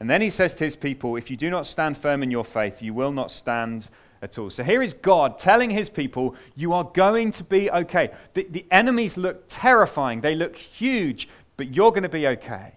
And 0.00 0.10
then 0.10 0.20
he 0.20 0.30
says 0.30 0.54
to 0.56 0.64
his 0.64 0.76
people, 0.76 1.16
If 1.16 1.30
you 1.30 1.36
do 1.36 1.48
not 1.48 1.66
stand 1.66 1.96
firm 1.96 2.22
in 2.22 2.30
your 2.30 2.44
faith, 2.44 2.82
you 2.82 2.92
will 2.92 3.12
not 3.12 3.30
stand 3.30 3.88
at 4.20 4.38
all. 4.38 4.50
So 4.50 4.64
here 4.64 4.82
is 4.82 4.94
God 4.94 5.38
telling 5.38 5.70
his 5.70 5.88
people, 5.88 6.34
You 6.54 6.72
are 6.72 6.84
going 6.84 7.30
to 7.32 7.44
be 7.44 7.70
okay. 7.70 8.10
The, 8.34 8.46
the 8.50 8.66
enemies 8.70 9.16
look 9.16 9.44
terrifying, 9.48 10.20
they 10.20 10.34
look 10.34 10.56
huge, 10.56 11.28
but 11.56 11.74
you're 11.74 11.90
going 11.90 12.02
to 12.02 12.08
be 12.08 12.26
okay. 12.26 12.72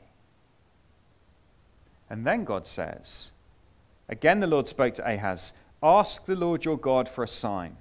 And 2.10 2.25
then 2.25 2.43
God 2.43 2.65
says, 2.65 3.31
Again, 4.10 4.39
the 4.39 4.48
Lord 4.48 4.67
spoke 4.67 4.93
to 4.96 5.13
Ahaz 5.13 5.51
Ask 5.84 6.25
the 6.25 6.36
Lord 6.36 6.65
your 6.65 6.77
God 6.77 7.07
for 7.07 7.24
a 7.24 7.27
sign, 7.27 7.75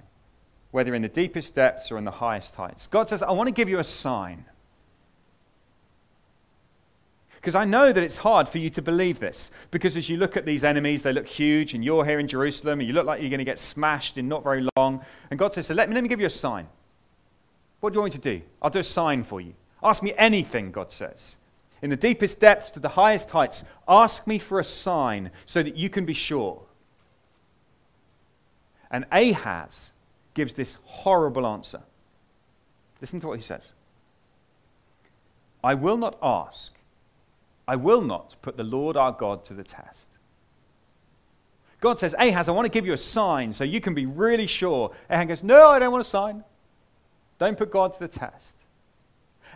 whether 0.71 0.93
in 0.93 1.01
the 1.01 1.07
deepest 1.07 1.55
depths 1.55 1.91
or 1.91 1.97
in 1.97 2.05
the 2.05 2.11
highest 2.11 2.55
heights. 2.55 2.87
God 2.87 3.09
says, 3.09 3.23
I 3.23 3.31
want 3.31 3.47
to 3.47 3.53
give 3.53 3.69
you 3.69 3.79
a 3.79 3.83
sign. 3.83 4.45
Because 7.35 7.55
I 7.55 7.65
know 7.65 7.91
that 7.91 8.03
it's 8.03 8.17
hard 8.17 8.49
for 8.49 8.57
you 8.57 8.69
to 8.71 8.81
believe 8.81 9.19
this. 9.19 9.51
Because 9.71 9.97
as 9.97 10.09
you 10.09 10.17
look 10.17 10.37
at 10.37 10.45
these 10.45 10.63
enemies, 10.63 11.01
they 11.01 11.13
look 11.13 11.27
huge, 11.27 11.73
and 11.73 11.83
you're 11.83 12.05
here 12.05 12.19
in 12.19 12.27
Jerusalem, 12.27 12.79
and 12.79 12.87
you 12.87 12.93
look 12.93 13.05
like 13.05 13.21
you're 13.21 13.29
going 13.29 13.39
to 13.39 13.45
get 13.45 13.57
smashed 13.57 14.17
in 14.17 14.27
not 14.27 14.43
very 14.43 14.67
long. 14.75 15.03
And 15.31 15.39
God 15.39 15.53
says, 15.53 15.67
so 15.67 15.73
let, 15.73 15.89
me, 15.89 15.95
let 15.95 16.03
me 16.03 16.09
give 16.09 16.19
you 16.19 16.27
a 16.27 16.31
sign. 16.31 16.67
What 17.79 17.93
do 17.93 17.97
you 17.97 18.01
want 18.01 18.13
me 18.13 18.19
to 18.19 18.39
do? 18.39 18.41
I'll 18.61 18.69
do 18.69 18.79
a 18.79 18.83
sign 18.83 19.23
for 19.23 19.39
you. 19.39 19.53
Ask 19.83 20.01
me 20.01 20.13
anything, 20.17 20.71
God 20.71 20.91
says. 20.91 21.37
In 21.81 21.89
the 21.89 21.95
deepest 21.95 22.39
depths 22.39 22.71
to 22.71 22.79
the 22.79 22.89
highest 22.89 23.29
heights, 23.29 23.63
ask 23.87 24.25
me 24.25 24.39
for 24.39 24.59
a 24.59 24.63
sign 24.63 25.31
so 25.45 25.61
that 25.61 25.75
you 25.75 25.89
can 25.89 26.05
be 26.05 26.13
sure. 26.13 26.61
And 28.89 29.05
Ahaz 29.11 29.91
gives 30.33 30.53
this 30.53 30.77
horrible 30.85 31.45
answer. 31.45 31.81
Listen 33.01 33.19
to 33.19 33.27
what 33.27 33.37
he 33.37 33.43
says 33.43 33.73
I 35.63 35.73
will 35.73 35.97
not 35.97 36.17
ask, 36.21 36.71
I 37.67 37.75
will 37.75 38.01
not 38.01 38.35
put 38.41 38.57
the 38.57 38.63
Lord 38.63 38.97
our 38.97 39.11
God 39.11 39.43
to 39.45 39.53
the 39.53 39.63
test. 39.63 40.07
God 41.79 41.99
says, 41.99 42.15
Ahaz, 42.17 42.49
I 42.49 42.53
want 42.53 42.65
to 42.65 42.71
give 42.71 42.87
you 42.87 42.93
a 42.93 42.97
sign 42.97 43.53
so 43.53 43.63
you 43.63 43.79
can 43.79 43.93
be 43.93 44.07
really 44.07 44.47
sure. 44.47 44.91
Ahaz 45.11 45.27
goes, 45.27 45.43
No, 45.43 45.69
I 45.69 45.77
don't 45.77 45.91
want 45.91 46.05
a 46.05 46.09
sign. 46.09 46.43
Don't 47.37 47.57
put 47.57 47.71
God 47.71 47.93
to 47.93 47.99
the 47.99 48.07
test. 48.07 48.55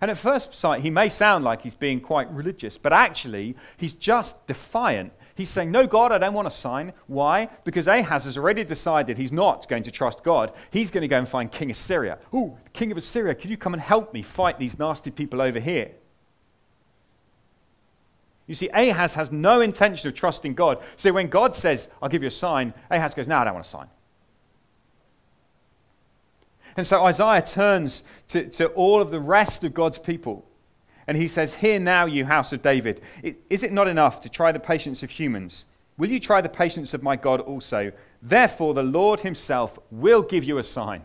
And 0.01 0.09
at 0.09 0.17
first 0.17 0.55
sight, 0.55 0.81
he 0.81 0.89
may 0.89 1.09
sound 1.09 1.45
like 1.45 1.61
he's 1.61 1.75
being 1.75 2.01
quite 2.01 2.29
religious, 2.31 2.75
but 2.75 2.91
actually, 2.91 3.55
he's 3.77 3.93
just 3.93 4.47
defiant. 4.47 5.13
He's 5.35 5.49
saying, 5.49 5.71
No, 5.71 5.85
God, 5.85 6.11
I 6.11 6.17
don't 6.17 6.33
want 6.33 6.47
a 6.47 6.51
sign. 6.51 6.91
Why? 7.05 7.49
Because 7.63 7.87
Ahaz 7.87 8.25
has 8.25 8.35
already 8.35 8.63
decided 8.63 9.17
he's 9.17 9.31
not 9.31 9.69
going 9.69 9.83
to 9.83 9.91
trust 9.91 10.23
God. 10.23 10.51
He's 10.71 10.89
going 10.89 11.03
to 11.03 11.07
go 11.07 11.19
and 11.19 11.29
find 11.29 11.51
King 11.51 11.69
Assyria. 11.69 12.17
Oh, 12.33 12.57
King 12.73 12.91
of 12.91 12.97
Assyria, 12.97 13.35
can 13.35 13.51
you 13.51 13.57
come 13.57 13.73
and 13.73 13.81
help 13.81 14.11
me 14.13 14.23
fight 14.23 14.57
these 14.57 14.77
nasty 14.79 15.11
people 15.11 15.39
over 15.39 15.59
here? 15.59 15.91
You 18.47 18.55
see, 18.55 18.69
Ahaz 18.73 19.13
has 19.13 19.31
no 19.31 19.61
intention 19.61 20.09
of 20.09 20.15
trusting 20.15 20.55
God. 20.55 20.79
So 20.97 21.13
when 21.13 21.27
God 21.27 21.55
says, 21.55 21.89
I'll 22.01 22.09
give 22.09 22.23
you 22.23 22.27
a 22.27 22.31
sign, 22.31 22.73
Ahaz 22.89 23.13
goes, 23.13 23.27
No, 23.27 23.37
I 23.37 23.43
don't 23.43 23.53
want 23.53 23.65
a 23.65 23.69
sign. 23.69 23.87
And 26.77 26.85
so 26.85 27.05
Isaiah 27.05 27.41
turns 27.41 28.03
to, 28.29 28.49
to 28.49 28.67
all 28.67 29.01
of 29.01 29.11
the 29.11 29.19
rest 29.19 29.63
of 29.63 29.73
God's 29.73 29.97
people 29.97 30.45
and 31.07 31.17
he 31.17 31.27
says, 31.27 31.53
Hear 31.53 31.79
now, 31.79 32.05
you 32.05 32.25
house 32.25 32.53
of 32.53 32.61
David. 32.61 33.01
Is 33.49 33.63
it 33.63 33.71
not 33.71 33.87
enough 33.87 34.21
to 34.21 34.29
try 34.29 34.51
the 34.51 34.59
patience 34.59 35.03
of 35.03 35.09
humans? 35.09 35.65
Will 35.97 36.09
you 36.09 36.19
try 36.19 36.41
the 36.41 36.49
patience 36.49 36.93
of 36.93 37.03
my 37.03 37.15
God 37.15 37.41
also? 37.41 37.91
Therefore, 38.21 38.73
the 38.73 38.83
Lord 38.83 39.19
himself 39.19 39.77
will 39.89 40.21
give 40.21 40.43
you 40.43 40.57
a 40.57 40.63
sign. 40.63 41.01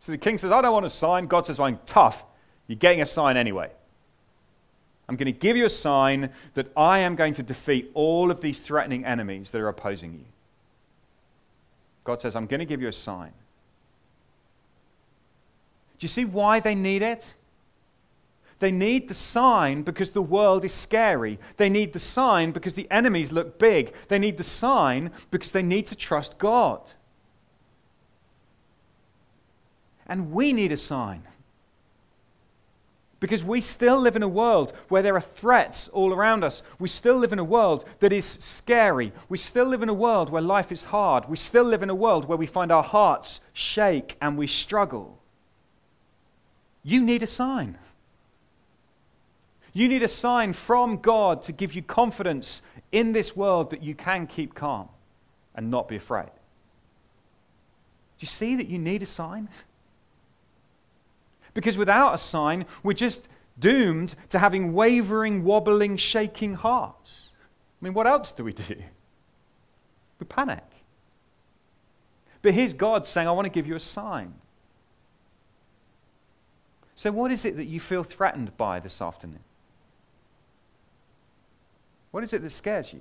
So 0.00 0.10
the 0.10 0.18
king 0.18 0.36
says, 0.36 0.50
I 0.50 0.60
don't 0.60 0.72
want 0.72 0.84
a 0.86 0.90
sign. 0.90 1.26
God 1.26 1.46
says, 1.46 1.60
I'm 1.60 1.78
tough. 1.86 2.24
You're 2.66 2.76
getting 2.76 3.02
a 3.02 3.06
sign 3.06 3.36
anyway. 3.36 3.70
I'm 5.08 5.16
going 5.16 5.26
to 5.26 5.32
give 5.32 5.56
you 5.56 5.66
a 5.66 5.70
sign 5.70 6.30
that 6.54 6.72
I 6.76 7.00
am 7.00 7.14
going 7.14 7.34
to 7.34 7.42
defeat 7.42 7.90
all 7.94 8.30
of 8.30 8.40
these 8.40 8.58
threatening 8.58 9.04
enemies 9.04 9.50
that 9.52 9.60
are 9.60 9.68
opposing 9.68 10.14
you. 10.14 10.24
God 12.04 12.20
says, 12.20 12.34
I'm 12.34 12.46
going 12.46 12.60
to 12.60 12.66
give 12.66 12.82
you 12.82 12.88
a 12.88 12.92
sign. 12.92 13.32
Do 16.02 16.06
you 16.06 16.08
see 16.08 16.24
why 16.24 16.58
they 16.58 16.74
need 16.74 17.00
it? 17.00 17.36
They 18.58 18.72
need 18.72 19.06
the 19.06 19.14
sign 19.14 19.84
because 19.84 20.10
the 20.10 20.20
world 20.20 20.64
is 20.64 20.74
scary. 20.74 21.38
They 21.58 21.68
need 21.68 21.92
the 21.92 22.00
sign 22.00 22.50
because 22.50 22.74
the 22.74 22.90
enemies 22.90 23.30
look 23.30 23.56
big. 23.56 23.94
They 24.08 24.18
need 24.18 24.36
the 24.36 24.42
sign 24.42 25.12
because 25.30 25.52
they 25.52 25.62
need 25.62 25.86
to 25.86 25.94
trust 25.94 26.38
God. 26.38 26.80
And 30.08 30.32
we 30.32 30.52
need 30.52 30.72
a 30.72 30.76
sign. 30.76 31.22
Because 33.20 33.44
we 33.44 33.60
still 33.60 34.00
live 34.00 34.16
in 34.16 34.24
a 34.24 34.28
world 34.28 34.72
where 34.88 35.02
there 35.02 35.14
are 35.14 35.20
threats 35.20 35.86
all 35.86 36.12
around 36.12 36.42
us. 36.42 36.64
We 36.80 36.88
still 36.88 37.18
live 37.18 37.32
in 37.32 37.38
a 37.38 37.44
world 37.44 37.84
that 38.00 38.12
is 38.12 38.26
scary. 38.26 39.12
We 39.28 39.38
still 39.38 39.66
live 39.66 39.84
in 39.84 39.88
a 39.88 39.94
world 39.94 40.30
where 40.30 40.42
life 40.42 40.72
is 40.72 40.82
hard. 40.82 41.28
We 41.28 41.36
still 41.36 41.62
live 41.62 41.84
in 41.84 41.90
a 41.90 41.94
world 41.94 42.24
where 42.24 42.38
we 42.38 42.46
find 42.46 42.72
our 42.72 42.82
hearts 42.82 43.40
shake 43.52 44.16
and 44.20 44.36
we 44.36 44.48
struggle. 44.48 45.20
You 46.82 47.00
need 47.00 47.22
a 47.22 47.26
sign. 47.26 47.78
You 49.72 49.88
need 49.88 50.02
a 50.02 50.08
sign 50.08 50.52
from 50.52 50.98
God 50.98 51.42
to 51.44 51.52
give 51.52 51.74
you 51.74 51.82
confidence 51.82 52.60
in 52.90 53.12
this 53.12 53.34
world 53.34 53.70
that 53.70 53.82
you 53.82 53.94
can 53.94 54.26
keep 54.26 54.54
calm 54.54 54.88
and 55.54 55.70
not 55.70 55.88
be 55.88 55.96
afraid. 55.96 56.26
Do 56.26 58.20
you 58.20 58.26
see 58.26 58.56
that 58.56 58.66
you 58.66 58.78
need 58.78 59.02
a 59.02 59.06
sign? 59.06 59.48
Because 61.54 61.76
without 61.78 62.14
a 62.14 62.18
sign, 62.18 62.66
we're 62.82 62.92
just 62.92 63.28
doomed 63.58 64.14
to 64.30 64.38
having 64.38 64.74
wavering, 64.74 65.44
wobbling, 65.44 65.96
shaking 65.96 66.54
hearts. 66.54 67.28
I 67.80 67.84
mean, 67.84 67.94
what 67.94 68.06
else 68.06 68.32
do 68.32 68.44
we 68.44 68.52
do? 68.52 68.76
We 70.18 70.26
panic. 70.26 70.64
But 72.42 72.54
here's 72.54 72.74
God 72.74 73.06
saying, 73.06 73.28
I 73.28 73.32
want 73.32 73.46
to 73.46 73.50
give 73.50 73.66
you 73.66 73.76
a 73.76 73.80
sign. 73.80 74.34
So, 77.02 77.10
what 77.10 77.32
is 77.32 77.44
it 77.44 77.56
that 77.56 77.64
you 77.64 77.80
feel 77.80 78.04
threatened 78.04 78.56
by 78.56 78.78
this 78.78 79.02
afternoon? 79.02 79.40
What 82.12 82.22
is 82.22 82.32
it 82.32 82.42
that 82.42 82.50
scares 82.50 82.92
you? 82.92 83.00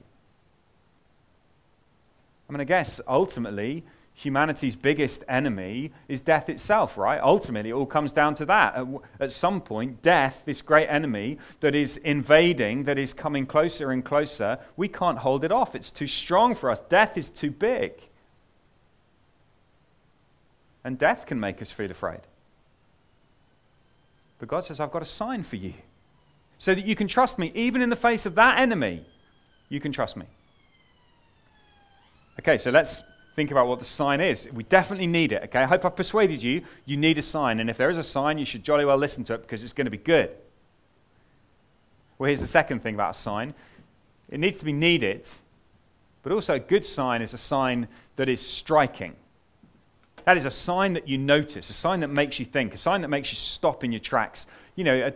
I 2.50 2.52
mean, 2.52 2.62
I 2.62 2.64
guess 2.64 3.00
ultimately, 3.08 3.84
humanity's 4.16 4.76
biggest 4.76 5.24
enemy 5.28 5.92
is 6.08 6.20
death 6.20 6.50
itself, 6.50 6.98
right? 6.98 7.22
Ultimately, 7.22 7.70
it 7.70 7.74
all 7.74 7.86
comes 7.86 8.12
down 8.12 8.34
to 8.36 8.46
that. 8.48 8.74
At, 8.74 8.88
at, 9.20 9.32
some 9.32 9.62
point, 9.62 10.02
death, 10.02 10.42
this 10.46 10.64
great 10.64 10.88
enemy 10.88 11.38
that 11.60 11.76
is 11.76 11.98
invading, 11.98 12.86
that 12.86 12.98
is 12.98 13.14
coming 13.14 13.46
closer 13.46 13.92
and 13.92 14.04
closer, 14.04 14.58
we 14.78 14.88
can't 14.88 15.20
hold 15.20 15.44
it 15.44 15.52
off. 15.52 15.76
It's 15.76 15.92
too 15.92 16.08
strong 16.08 16.56
for 16.56 16.72
us. 16.72 16.82
Death 16.82 17.20
is 17.20 17.30
too 17.30 17.52
big. 17.52 17.94
And 20.84 20.98
death 20.98 21.28
can 21.28 21.40
make 21.40 21.62
us 21.62 21.70
feel 21.70 21.92
afraid. 21.92 22.22
But 24.42 24.50
God 24.50 24.66
says, 24.66 24.80
I've 24.80 24.90
got 24.90 25.04
a 25.04 25.06
sign 25.06 25.44
for 25.44 25.56
you 25.56 25.76
so 26.58 26.74
that 26.74 26.84
you 26.84 26.96
can 26.96 27.08
trust 27.08 27.38
me. 27.38 27.52
Even 27.54 27.84
in 27.84 27.92
the 27.92 27.96
face 27.96 28.26
of 28.26 28.34
that 28.36 28.58
enemy, 28.58 29.06
you 29.70 29.80
can 29.80 29.92
trust 29.92 30.18
me. 30.18 30.26
Okay, 32.40 32.58
so 32.58 32.72
let's 32.72 33.04
think 33.36 33.52
about 33.52 33.68
what 33.68 33.78
the 33.78 33.86
sign 33.86 34.20
is. 34.20 34.48
We 34.52 34.64
definitely 34.64 35.06
need 35.06 35.32
it, 35.32 35.44
okay? 35.44 35.62
I 35.62 35.68
hope 35.68 35.86
I've 35.86 35.96
persuaded 35.96 36.42
you. 36.42 36.64
You 36.86 36.98
need 36.98 37.20
a 37.20 37.22
sign. 37.22 37.60
And 37.60 37.70
if 37.70 37.78
there 37.78 37.92
is 37.92 38.00
a 38.00 38.04
sign, 38.04 38.40
you 38.40 38.46
should 38.46 38.64
jolly 38.64 38.84
well 38.84 38.98
listen 38.98 39.24
to 39.26 39.36
it 39.36 39.44
because 39.44 39.62
it's 39.62 39.74
going 39.74 39.86
to 39.86 39.92
be 39.92 39.98
good. 39.98 40.32
Well, 42.18 42.28
here's 42.28 42.40
the 42.40 42.48
second 42.48 42.82
thing 42.82 42.96
about 42.96 43.12
a 43.12 43.20
sign 43.20 43.54
it 44.28 44.40
needs 44.40 44.58
to 44.58 44.66
be 44.66 44.74
needed, 44.74 45.28
but 46.24 46.32
also 46.32 46.56
a 46.56 46.60
good 46.60 46.84
sign 46.84 47.22
is 47.22 47.36
a 47.36 47.38
sign 47.38 47.88
that 48.16 48.28
is 48.28 48.44
striking. 48.44 49.16
That 50.26 50.38
is 50.38 50.46
a 50.46 50.52
sign 50.52 50.94
that 50.94 51.08
you 51.08 51.18
notice, 51.18 51.70
a 51.70 51.74
sign 51.74 52.00
that 52.02 52.10
makes 52.10 52.40
you 52.40 52.46
think, 52.46 52.74
a 52.74 52.78
sign 52.78 53.02
that 53.02 53.08
makes 53.08 53.32
you 53.32 53.36
stop 53.36 53.84
in 53.84 53.92
your 53.92 54.00
tracks. 54.00 54.46
You 54.76 54.84
know, 54.84 55.08
a, 55.08 55.14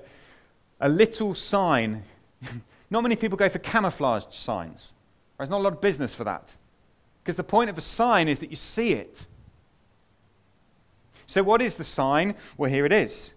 a 0.88 0.90
little 0.90 1.36
sign. 1.36 2.04
Not 2.90 3.02
many 3.02 3.16
people 3.16 3.38
go 3.38 3.50
for 3.50 3.60
camouflaged 3.60 4.34
signs. 4.34 4.94
There's 5.38 5.50
not 5.50 5.58
a 5.58 5.64
lot 5.64 5.74
of 5.74 5.82
business 5.82 6.14
for 6.14 6.24
that. 6.24 6.56
Because 7.22 7.36
the 7.36 7.44
point 7.44 7.70
of 7.70 7.78
a 7.78 7.82
sign 7.82 8.28
is 8.28 8.40
that 8.40 8.52
you 8.52 8.56
see 8.56 8.94
it. 8.94 9.28
So, 11.26 11.44
what 11.44 11.62
is 11.62 11.74
the 11.74 11.84
sign? 11.84 12.36
Well, 12.58 12.70
here 12.70 12.86
it 12.86 12.94
is. 12.94 13.34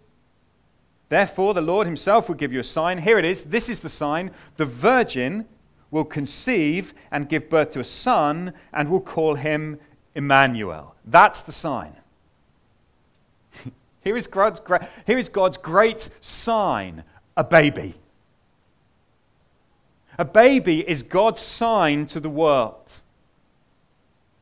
Therefore, 1.09 1.55
the 1.55 1.63
Lord 1.63 1.87
Himself 1.87 2.29
will 2.29 2.37
give 2.37 2.53
you 2.53 2.61
a 2.61 2.65
sign. 2.65 2.99
Here 2.99 3.19
it 3.19 3.25
is. 3.25 3.43
This 3.43 3.69
is 3.69 3.81
the 3.81 3.89
sign. 3.89 4.31
The 4.59 4.67
virgin 4.67 5.47
will 5.91 6.05
conceive 6.05 6.93
and 7.11 7.29
give 7.29 7.49
birth 7.49 7.73
to 7.73 7.81
a 7.81 7.85
son 7.85 8.53
and 8.73 8.91
will 8.91 9.01
call 9.01 9.35
him 9.35 9.79
Immanuel. 10.19 10.97
That's 11.05 11.43
the 11.43 11.53
sign. 11.53 11.95
here, 14.03 14.17
is 14.17 14.27
God's, 14.27 14.61
here 15.07 15.17
is 15.17 15.29
God's 15.29 15.57
great 15.57 16.11
sign 16.21 17.05
a 17.37 17.45
baby. 17.45 17.95
A 20.19 20.25
baby 20.25 20.81
is 20.81 21.05
God's 21.05 21.41
sign 21.41 22.05
to 22.07 22.19
the 22.19 22.29
world. 22.29 22.93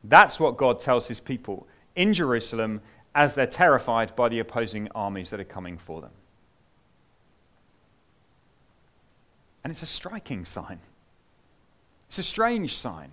That's 0.03 0.41
what 0.41 0.57
God 0.57 0.81
tells 0.81 1.07
his 1.09 1.21
people 1.21 1.67
in 1.95 2.15
Jerusalem 2.15 2.81
as 3.15 3.35
they're 3.35 3.47
terrified 3.47 4.17
by 4.17 4.31
the 4.31 4.39
opposing 4.39 4.89
armies 4.95 5.29
that 5.29 5.41
are 5.41 5.45
coming 5.45 5.77
for 5.77 6.01
them. 6.01 6.13
And 9.63 9.71
it's 9.71 9.83
a 9.83 9.87
striking 9.87 10.47
sign. 10.47 10.81
It's 12.09 12.19
a 12.19 12.23
strange 12.23 12.77
sign. 12.77 13.13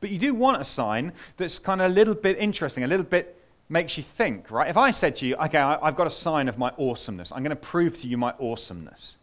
But 0.00 0.10
you 0.10 0.18
do 0.18 0.34
want 0.34 0.60
a 0.60 0.64
sign 0.64 1.12
that's 1.36 1.58
kind 1.58 1.80
of 1.80 1.90
a 1.90 1.94
little 1.94 2.14
bit 2.14 2.38
interesting, 2.38 2.84
a 2.84 2.86
little 2.86 3.06
bit 3.06 3.34
makes 3.68 3.96
you 3.96 4.02
think, 4.02 4.50
right? 4.50 4.68
If 4.68 4.76
I 4.76 4.90
said 4.90 5.16
to 5.16 5.26
you, 5.26 5.36
okay, 5.36 5.58
I've 5.58 5.96
got 5.96 6.06
a 6.06 6.10
sign 6.10 6.48
of 6.48 6.56
my 6.56 6.72
awesomeness, 6.78 7.32
I'm 7.32 7.42
going 7.42 7.50
to 7.50 7.56
prove 7.56 8.00
to 8.00 8.08
you 8.08 8.16
my 8.16 8.32
awesomeness. 8.40 9.16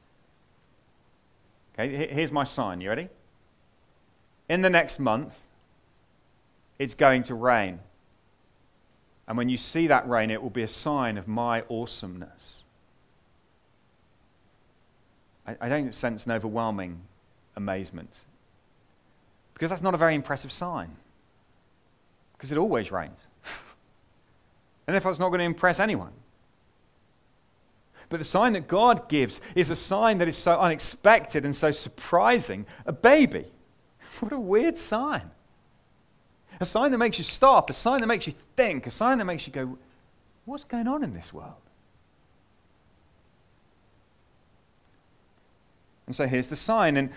Okay, 1.74 2.08
here's 2.14 2.32
my 2.32 2.44
sign. 2.44 2.80
You 2.80 2.90
ready? 2.90 3.10
In 4.48 4.62
the 4.62 4.70
next 4.70 5.00
month, 5.00 5.34
it's 6.78 6.94
going 6.94 7.24
to 7.24 7.36
rain. 7.36 7.80
And 9.28 9.38
when 9.38 9.50
you 9.50 9.58
see 9.58 9.88
that 9.88 10.08
rain, 10.08 10.30
it 10.30 10.42
will 10.42 10.50
be 10.52 10.62
a 10.62 10.68
sign 10.68 11.18
of 11.18 11.28
my 11.28 11.64
awesomeness. 11.70 12.64
I, 15.48 15.70
don't 15.70 15.94
sense 15.94 16.26
an 16.26 16.32
overwhelming 16.32 17.02
amazement. 17.56 18.10
Because 19.56 19.72
that's 19.72 19.82
not 19.82 19.96
a 19.96 19.98
very 19.98 20.14
impressive 20.14 20.52
sign. 20.52 20.96
Because 22.34 22.52
it 22.52 22.60
always 22.60 22.92
rains. 22.92 23.18
And 24.88 24.94
therefore, 24.94 25.10
it's 25.10 25.20
not 25.20 25.30
going 25.30 25.40
to 25.40 25.46
impress 25.46 25.80
anyone. 25.80 26.12
But 28.10 28.20
the 28.20 28.24
sign 28.24 28.54
that 28.54 28.68
God 28.68 29.10
gives 29.10 29.42
is 29.56 29.72
a 29.72 29.76
sign 29.76 30.20
that 30.20 30.28
is 30.28 30.38
so 30.38 30.60
unexpected 30.60 31.44
and 31.44 31.56
so 31.56 31.72
surprising 31.72 32.68
a 32.86 32.92
baby. 32.92 33.46
What 34.20 34.32
a 34.32 34.40
weird 34.40 34.78
sign. 34.78 35.32
A 36.60 36.66
sign 36.66 36.92
that 36.92 37.00
makes 37.00 37.18
you 37.18 37.24
stop, 37.24 37.72
a 37.72 37.74
sign 37.74 38.00
that 38.02 38.08
makes 38.08 38.28
you 38.28 38.34
think, 38.56 38.86
a 38.86 38.92
sign 38.92 39.18
that 39.18 39.26
makes 39.26 39.48
you 39.48 39.52
go, 39.52 39.76
what's 40.46 40.64
going 40.64 40.88
on 40.88 41.04
in 41.04 41.14
this 41.14 41.34
world? 41.34 41.52
And 46.08 46.16
so 46.16 46.28
here's 46.28 46.48
the 46.48 46.56
sign. 46.56 46.98
And 46.98 47.10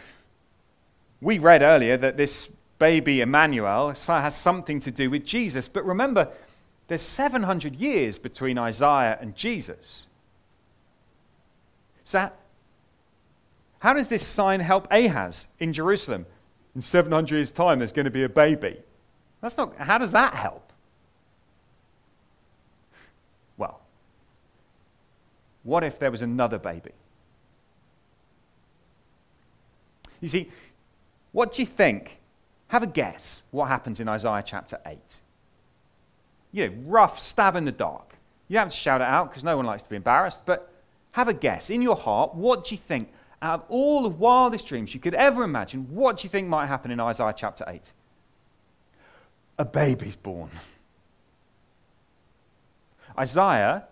we 1.20 1.38
read 1.38 1.62
earlier 1.62 1.96
that 1.96 2.16
this 2.16 2.48
baby 2.78 3.20
Immanuel 3.20 3.90
has 3.90 4.36
something 4.36 4.80
to 4.80 4.90
do 4.90 5.10
with 5.10 5.24
Jesus. 5.24 5.68
But 5.68 5.84
remember, 5.84 6.28
there's 6.86 7.02
700 7.02 7.76
years 7.76 8.18
between 8.18 8.56
Isaiah 8.58 9.18
and 9.20 9.34
Jesus. 9.34 10.06
So, 12.04 12.30
how 13.80 13.92
does 13.92 14.08
this 14.08 14.26
sign 14.26 14.60
help 14.60 14.88
Ahaz 14.90 15.46
in 15.58 15.72
Jerusalem? 15.72 16.26
In 16.74 16.82
700 16.82 17.34
years' 17.34 17.50
time, 17.50 17.78
there's 17.78 17.92
going 17.92 18.04
to 18.04 18.10
be 18.10 18.24
a 18.24 18.28
baby. 18.28 18.78
That's 19.40 19.56
not, 19.56 19.76
how 19.76 19.98
does 19.98 20.12
that 20.12 20.34
help? 20.34 20.72
Well, 23.56 23.80
what 25.62 25.84
if 25.84 25.98
there 25.98 26.10
was 26.10 26.22
another 26.22 26.58
baby? 26.58 26.92
You 30.20 30.28
see, 30.28 30.50
what 31.38 31.52
do 31.52 31.62
you 31.62 31.66
think? 31.66 32.18
Have 32.66 32.82
a 32.82 32.88
guess 32.88 33.42
what 33.52 33.68
happens 33.68 34.00
in 34.00 34.08
Isaiah 34.08 34.42
chapter 34.44 34.80
8 34.84 34.98
you 36.50 36.66
know, 36.66 36.74
rough 36.84 37.20
stab 37.20 37.54
in 37.54 37.64
the 37.64 37.70
dark. 37.70 38.14
You 38.48 38.58
have 38.58 38.70
to 38.70 38.76
shout 38.76 39.00
it 39.00 39.06
out 39.06 39.30
because 39.30 39.44
no 39.44 39.56
one 39.56 39.64
likes 39.64 39.84
to 39.84 39.88
be 39.88 39.94
embarrassed, 39.94 40.40
but 40.46 40.68
have 41.12 41.28
a 41.28 41.32
guess. 41.32 41.70
In 41.70 41.80
your 41.80 41.94
heart, 41.94 42.34
what 42.34 42.64
do 42.64 42.74
you 42.74 42.78
think 42.80 43.12
out 43.40 43.60
of 43.60 43.66
all 43.68 44.02
the 44.02 44.08
wildest 44.08 44.66
dreams 44.66 44.92
you 44.92 44.98
could 44.98 45.14
ever 45.14 45.44
imagine, 45.44 45.86
what 45.94 46.16
do 46.16 46.24
you 46.24 46.28
think 46.28 46.48
might 46.48 46.66
happen 46.66 46.90
in 46.90 46.98
Isaiah 46.98 47.34
chapter 47.36 47.64
8? 47.68 47.92
A 49.60 49.64
baby's 49.64 50.16
born. 50.16 50.50
Isaiah 53.16 53.84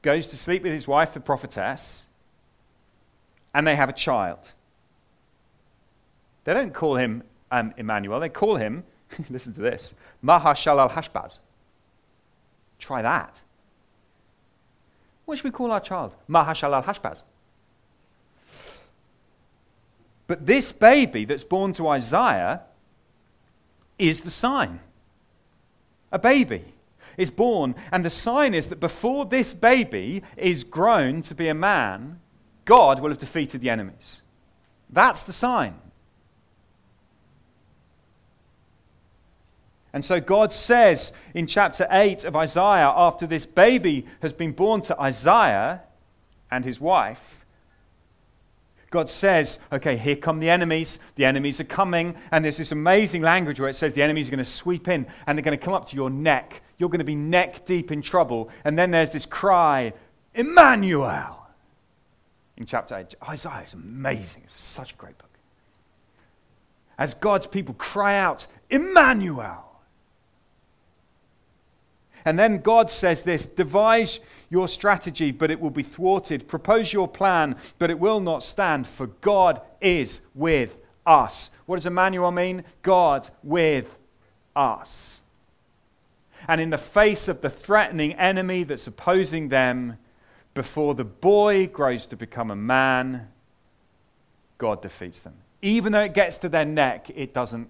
goes 0.00 0.28
to 0.28 0.38
sleep 0.38 0.62
with 0.62 0.72
his 0.72 0.88
wife, 0.88 1.12
the 1.12 1.20
prophetess, 1.20 2.04
and 3.52 3.66
they 3.66 3.76
have 3.76 3.90
a 3.90 3.92
child. 3.92 4.54
They 6.44 6.54
don't 6.54 6.72
call 6.72 6.96
him 6.96 7.22
um, 7.50 7.74
Immanuel, 7.76 8.20
they 8.20 8.28
call 8.28 8.56
him, 8.56 8.84
listen 9.30 9.52
to 9.54 9.60
this, 9.60 9.94
Maher-shalal-hash-baz. 10.22 11.38
Try 12.78 13.02
that. 13.02 13.40
What 15.24 15.38
should 15.38 15.44
we 15.44 15.50
call 15.50 15.70
our 15.70 15.80
child? 15.80 16.14
Maher-shalal-hash-baz. 16.28 17.22
But 20.26 20.46
this 20.46 20.72
baby 20.72 21.24
that's 21.24 21.44
born 21.44 21.72
to 21.74 21.88
Isaiah 21.88 22.62
is 23.98 24.20
the 24.20 24.30
sign. 24.30 24.80
A 26.12 26.18
baby 26.18 26.64
is 27.16 27.30
born, 27.30 27.74
and 27.92 28.04
the 28.04 28.10
sign 28.10 28.54
is 28.54 28.68
that 28.68 28.80
before 28.80 29.24
this 29.24 29.52
baby 29.52 30.22
is 30.36 30.64
grown 30.64 31.22
to 31.22 31.34
be 31.34 31.48
a 31.48 31.54
man, 31.54 32.20
God 32.64 33.00
will 33.00 33.10
have 33.10 33.18
defeated 33.18 33.60
the 33.60 33.70
enemies. 33.70 34.22
That's 34.88 35.22
the 35.22 35.32
sign. 35.32 35.74
And 39.92 40.04
so 40.04 40.20
God 40.20 40.52
says 40.52 41.12
in 41.34 41.46
chapter 41.46 41.86
8 41.90 42.24
of 42.24 42.36
Isaiah, 42.36 42.92
after 42.94 43.26
this 43.26 43.44
baby 43.44 44.06
has 44.22 44.32
been 44.32 44.52
born 44.52 44.82
to 44.82 45.00
Isaiah 45.00 45.82
and 46.50 46.64
his 46.64 46.80
wife, 46.80 47.44
God 48.90 49.08
says, 49.08 49.60
okay, 49.72 49.96
here 49.96 50.16
come 50.16 50.40
the 50.40 50.50
enemies. 50.50 50.98
The 51.14 51.24
enemies 51.24 51.60
are 51.60 51.64
coming. 51.64 52.16
And 52.32 52.44
there's 52.44 52.56
this 52.56 52.72
amazing 52.72 53.22
language 53.22 53.60
where 53.60 53.68
it 53.68 53.76
says 53.76 53.92
the 53.92 54.02
enemies 54.02 54.26
are 54.26 54.32
going 54.32 54.38
to 54.38 54.44
sweep 54.44 54.88
in 54.88 55.06
and 55.26 55.38
they're 55.38 55.44
going 55.44 55.58
to 55.58 55.64
come 55.64 55.74
up 55.74 55.86
to 55.86 55.96
your 55.96 56.10
neck. 56.10 56.62
You're 56.78 56.88
going 56.88 56.98
to 56.98 57.04
be 57.04 57.14
neck 57.14 57.64
deep 57.66 57.92
in 57.92 58.02
trouble. 58.02 58.50
And 58.64 58.76
then 58.76 58.90
there's 58.90 59.12
this 59.12 59.26
cry, 59.26 59.92
Immanuel, 60.34 61.46
in 62.56 62.64
chapter 62.64 62.96
8. 62.96 63.14
Isaiah 63.28 63.62
is 63.64 63.74
amazing. 63.74 64.42
It's 64.44 64.60
such 64.60 64.92
a 64.92 64.96
great 64.96 65.16
book. 65.18 65.30
As 66.98 67.14
God's 67.14 67.46
people 67.46 67.74
cry 67.74 68.18
out, 68.18 68.48
Immanuel. 68.70 69.69
And 72.24 72.38
then 72.38 72.58
God 72.58 72.90
says 72.90 73.22
this 73.22 73.46
devise 73.46 74.20
your 74.50 74.68
strategy, 74.68 75.30
but 75.30 75.50
it 75.50 75.60
will 75.60 75.70
be 75.70 75.82
thwarted. 75.82 76.48
Propose 76.48 76.92
your 76.92 77.08
plan, 77.08 77.56
but 77.78 77.90
it 77.90 77.98
will 77.98 78.20
not 78.20 78.42
stand, 78.42 78.86
for 78.86 79.06
God 79.06 79.60
is 79.80 80.20
with 80.34 80.78
us. 81.06 81.50
What 81.66 81.76
does 81.76 81.86
Immanuel 81.86 82.30
mean? 82.30 82.64
God 82.82 83.28
with 83.42 83.96
us. 84.56 85.20
And 86.48 86.60
in 86.60 86.70
the 86.70 86.78
face 86.78 87.28
of 87.28 87.40
the 87.40 87.50
threatening 87.50 88.14
enemy 88.14 88.64
that's 88.64 88.86
opposing 88.86 89.48
them, 89.48 89.98
before 90.54 90.94
the 90.94 91.04
boy 91.04 91.66
grows 91.66 92.06
to 92.06 92.16
become 92.16 92.50
a 92.50 92.56
man, 92.56 93.28
God 94.58 94.82
defeats 94.82 95.20
them. 95.20 95.34
Even 95.62 95.92
though 95.92 96.02
it 96.02 96.14
gets 96.14 96.38
to 96.38 96.48
their 96.48 96.64
neck, 96.64 97.10
it 97.14 97.32
doesn't 97.32 97.68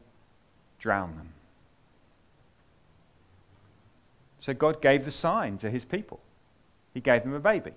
drown 0.78 1.16
them. 1.16 1.28
So 4.40 4.55
God 4.55 4.83
gave 4.83 5.05
the 5.05 5.11
sign 5.11 5.59
to 5.59 5.70
his 5.70 5.85
people. 5.85 6.18
He 6.94 7.00
gave 7.00 7.22
them 7.22 7.35
a 7.35 7.40
baby. 7.40 7.72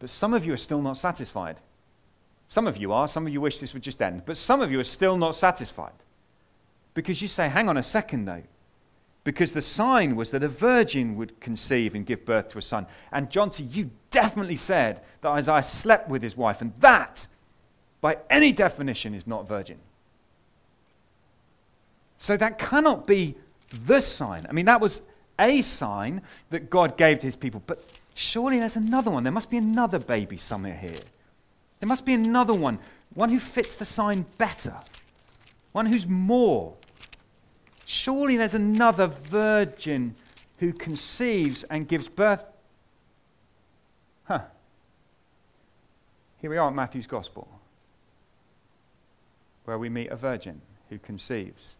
But 0.00 0.10
some 0.10 0.34
of 0.34 0.44
you 0.44 0.52
are 0.52 0.58
still 0.58 0.82
not 0.82 0.98
satisfied. 0.98 1.56
Some 2.48 2.66
of 2.66 2.76
you 2.76 2.92
are. 2.92 3.08
Some 3.08 3.26
of 3.26 3.32
you 3.32 3.40
wish 3.40 3.58
this 3.58 3.72
would 3.72 3.82
just 3.82 4.02
end. 4.02 4.24
But 4.26 4.36
some 4.36 4.60
of 4.60 4.70
you 4.70 4.78
are 4.80 4.84
still 4.84 5.16
not 5.16 5.34
satisfied. 5.34 5.94
Because 6.92 7.22
you 7.22 7.28
say, 7.28 7.48
hang 7.48 7.68
on 7.68 7.76
a 7.76 7.82
second, 7.82 8.26
though. 8.26 8.42
Because 9.22 9.52
the 9.52 9.62
sign 9.62 10.16
was 10.16 10.30
that 10.32 10.42
a 10.42 10.48
virgin 10.48 11.16
would 11.16 11.40
conceive 11.40 11.94
and 11.94 12.04
give 12.04 12.26
birth 12.26 12.48
to 12.50 12.58
a 12.58 12.62
son. 12.62 12.86
And 13.10 13.30
Jonty, 13.30 13.74
you 13.74 13.90
definitely 14.10 14.56
said 14.56 15.00
that 15.22 15.30
Isaiah 15.30 15.62
slept 15.62 16.10
with 16.10 16.22
his 16.22 16.36
wife, 16.36 16.60
and 16.60 16.74
that, 16.80 17.26
by 18.00 18.18
any 18.28 18.52
definition, 18.52 19.14
is 19.14 19.26
not 19.26 19.48
virgin. 19.48 19.78
So 22.18 22.36
that 22.36 22.58
cannot 22.58 23.06
be 23.06 23.36
the 23.86 24.00
sign. 24.00 24.46
I 24.48 24.52
mean, 24.52 24.66
that 24.66 24.80
was 24.80 25.00
a 25.38 25.62
sign 25.62 26.22
that 26.50 26.70
God 26.70 26.96
gave 26.96 27.18
to 27.20 27.26
his 27.26 27.36
people, 27.36 27.62
but 27.66 27.84
surely 28.14 28.58
there's 28.58 28.76
another 28.76 29.10
one. 29.10 29.24
There 29.24 29.32
must 29.32 29.50
be 29.50 29.56
another 29.56 29.98
baby 29.98 30.36
somewhere 30.36 30.76
here. 30.76 31.00
There 31.80 31.88
must 31.88 32.04
be 32.04 32.14
another 32.14 32.54
one, 32.54 32.78
one 33.14 33.30
who 33.30 33.40
fits 33.40 33.74
the 33.74 33.84
sign 33.84 34.24
better, 34.38 34.74
one 35.72 35.86
who's 35.86 36.06
more. 36.06 36.74
Surely 37.84 38.36
there's 38.36 38.54
another 38.54 39.06
virgin 39.06 40.14
who 40.58 40.72
conceives 40.72 41.64
and 41.64 41.86
gives 41.86 42.08
birth. 42.08 42.42
Huh. 44.24 44.42
Here 46.40 46.50
we 46.50 46.56
are 46.56 46.68
at 46.68 46.74
Matthew's 46.74 47.06
Gospel, 47.06 47.48
where 49.64 49.78
we 49.78 49.88
meet 49.88 50.10
a 50.10 50.16
virgin 50.16 50.60
who 50.88 50.98
conceives 50.98 51.74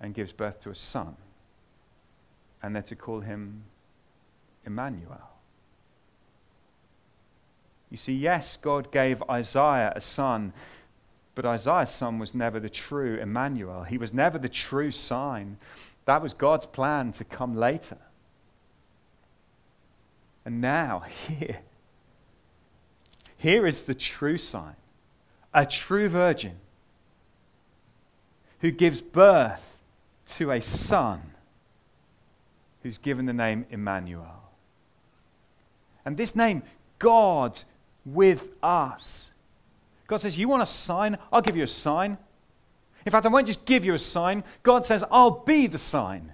and 0.00 0.14
gives 0.14 0.32
birth 0.32 0.60
to 0.60 0.70
a 0.70 0.74
son. 0.74 1.16
And 2.62 2.74
they're 2.74 2.82
to 2.82 2.96
call 2.96 3.20
him 3.20 3.62
Immanuel. 4.64 5.30
You 7.90 7.96
see, 7.96 8.14
yes, 8.14 8.56
God 8.56 8.90
gave 8.90 9.22
Isaiah 9.30 9.92
a 9.94 10.00
son, 10.00 10.52
but 11.34 11.46
Isaiah's 11.46 11.90
son 11.90 12.18
was 12.18 12.34
never 12.34 12.58
the 12.58 12.68
true 12.68 13.16
Immanuel. 13.18 13.84
He 13.84 13.98
was 13.98 14.12
never 14.12 14.38
the 14.38 14.48
true 14.48 14.90
sign. 14.90 15.58
That 16.04 16.22
was 16.22 16.34
God's 16.34 16.66
plan 16.66 17.12
to 17.12 17.24
come 17.24 17.56
later. 17.56 17.98
And 20.44 20.60
now, 20.60 21.00
here, 21.28 21.60
here 23.36 23.66
is 23.66 23.82
the 23.82 23.94
true 23.94 24.38
sign 24.38 24.76
a 25.56 25.64
true 25.64 26.08
virgin 26.08 26.54
who 28.60 28.70
gives 28.70 29.00
birth 29.00 29.75
to 30.26 30.50
a 30.50 30.60
son 30.60 31.20
who's 32.82 32.98
given 32.98 33.26
the 33.26 33.32
name 33.32 33.66
Immanuel. 33.70 34.42
And 36.04 36.16
this 36.16 36.36
name, 36.36 36.62
God 36.98 37.60
with 38.04 38.50
us. 38.62 39.30
God 40.06 40.20
says, 40.20 40.38
You 40.38 40.48
want 40.48 40.62
a 40.62 40.66
sign? 40.66 41.18
I'll 41.32 41.42
give 41.42 41.56
you 41.56 41.64
a 41.64 41.68
sign. 41.68 42.16
In 43.04 43.12
fact, 43.12 43.26
I 43.26 43.28
won't 43.28 43.46
just 43.46 43.64
give 43.64 43.84
you 43.84 43.94
a 43.94 43.98
sign. 43.98 44.44
God 44.62 44.84
says, 44.84 45.04
I'll 45.10 45.30
be 45.30 45.66
the 45.66 45.78
sign. 45.78 46.32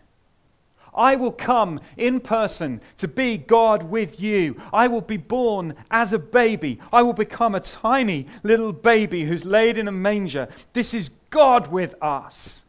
I 0.95 1.17
will 1.17 1.33
come 1.33 1.81
in 1.97 2.21
person 2.21 2.83
to 2.99 3.09
be 3.09 3.39
God 3.39 3.85
with 3.85 4.21
you. 4.21 4.61
I 4.73 4.89
will 4.89 5.01
be 5.01 5.17
born 5.17 5.75
as 5.91 6.13
a 6.13 6.19
baby. 6.19 6.81
I 6.93 7.03
will 7.03 7.15
become 7.15 7.55
a 7.55 7.61
tiny 7.61 8.27
little 8.43 8.73
baby 8.73 9.25
who's 9.25 9.45
laid 9.45 9.79
in 9.79 9.89
a 9.89 9.93
manger. 9.93 10.49
This 10.75 10.93
is 10.93 11.11
God 11.31 11.69
with 11.69 11.95
us. 12.03 12.62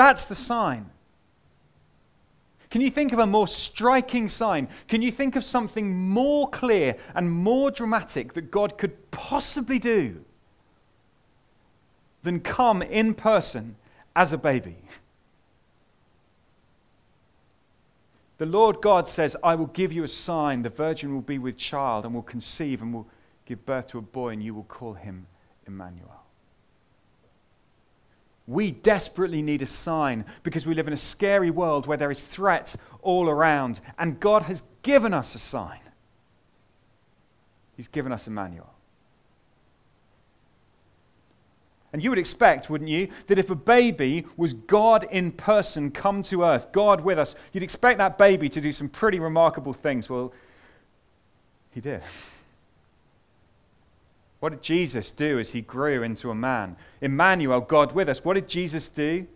That's 0.00 0.24
the 0.24 0.34
sign. 0.34 0.88
Can 2.70 2.80
you 2.80 2.88
think 2.88 3.12
of 3.12 3.18
a 3.18 3.26
more 3.26 3.46
striking 3.46 4.30
sign? 4.30 4.68
Can 4.88 5.02
you 5.02 5.12
think 5.12 5.36
of 5.36 5.44
something 5.44 6.08
more 6.08 6.48
clear 6.48 6.96
and 7.14 7.30
more 7.30 7.70
dramatic 7.70 8.32
that 8.32 8.50
God 8.50 8.78
could 8.78 9.10
possibly 9.10 9.78
do 9.78 10.24
than 12.22 12.40
come 12.40 12.80
in 12.80 13.12
person 13.12 13.76
as 14.16 14.32
a 14.32 14.38
baby? 14.38 14.78
The 18.38 18.46
Lord 18.46 18.80
God 18.80 19.06
says, 19.06 19.36
I 19.44 19.54
will 19.54 19.66
give 19.66 19.92
you 19.92 20.04
a 20.04 20.08
sign. 20.08 20.62
The 20.62 20.70
virgin 20.70 21.12
will 21.12 21.20
be 21.20 21.36
with 21.36 21.58
child 21.58 22.06
and 22.06 22.14
will 22.14 22.22
conceive 22.22 22.80
and 22.80 22.94
will 22.94 23.06
give 23.44 23.66
birth 23.66 23.88
to 23.88 23.98
a 23.98 24.00
boy, 24.00 24.30
and 24.30 24.42
you 24.42 24.54
will 24.54 24.64
call 24.64 24.94
him 24.94 25.26
Immanuel. 25.66 26.19
We 28.46 28.72
desperately 28.72 29.42
need 29.42 29.62
a 29.62 29.66
sign 29.66 30.24
because 30.42 30.66
we 30.66 30.74
live 30.74 30.88
in 30.88 30.92
a 30.92 30.98
scary 30.98 31.50
world 31.50 31.86
where 31.86 31.98
there 31.98 32.10
is 32.10 32.20
threat 32.20 32.74
all 33.02 33.28
around. 33.28 33.80
And 33.98 34.18
God 34.18 34.42
has 34.42 34.62
given 34.82 35.14
us 35.14 35.34
a 35.34 35.38
sign. 35.38 35.80
He's 37.76 37.88
given 37.88 38.12
us 38.12 38.26
Immanuel. 38.26 38.72
And 41.92 42.02
you 42.02 42.10
would 42.10 42.18
expect, 42.18 42.70
wouldn't 42.70 42.90
you, 42.90 43.08
that 43.26 43.38
if 43.38 43.50
a 43.50 43.54
baby 43.54 44.24
was 44.36 44.52
God 44.52 45.06
in 45.10 45.32
person 45.32 45.90
come 45.90 46.22
to 46.24 46.44
earth, 46.44 46.70
God 46.72 47.00
with 47.00 47.18
us, 47.18 47.34
you'd 47.52 47.64
expect 47.64 47.98
that 47.98 48.16
baby 48.16 48.48
to 48.48 48.60
do 48.60 48.72
some 48.72 48.88
pretty 48.88 49.18
remarkable 49.18 49.72
things. 49.72 50.08
Well, 50.08 50.32
he 51.70 51.80
did. 51.80 52.02
What 54.40 54.50
did 54.50 54.62
Jesus 54.62 55.10
do 55.10 55.38
as 55.38 55.50
he 55.50 55.60
grew 55.60 56.02
into 56.02 56.30
a 56.30 56.34
man? 56.34 56.76
Immanuel, 57.02 57.60
God 57.60 57.92
with 57.92 58.08
us. 58.08 58.24
What 58.24 58.34
did 58.34 58.48
Jesus 58.48 58.88
do? 58.88 59.26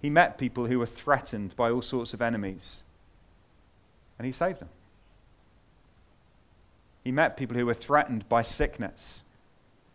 He 0.00 0.08
met 0.08 0.38
people 0.38 0.66
who 0.66 0.78
were 0.78 0.86
threatened 0.86 1.56
by 1.56 1.70
all 1.70 1.82
sorts 1.82 2.14
of 2.14 2.22
enemies, 2.22 2.84
and 4.18 4.26
he 4.26 4.32
saved 4.32 4.60
them. 4.60 4.68
He 7.02 7.10
met 7.10 7.36
people 7.36 7.56
who 7.56 7.66
were 7.66 7.74
threatened 7.74 8.28
by 8.28 8.42
sickness, 8.42 9.24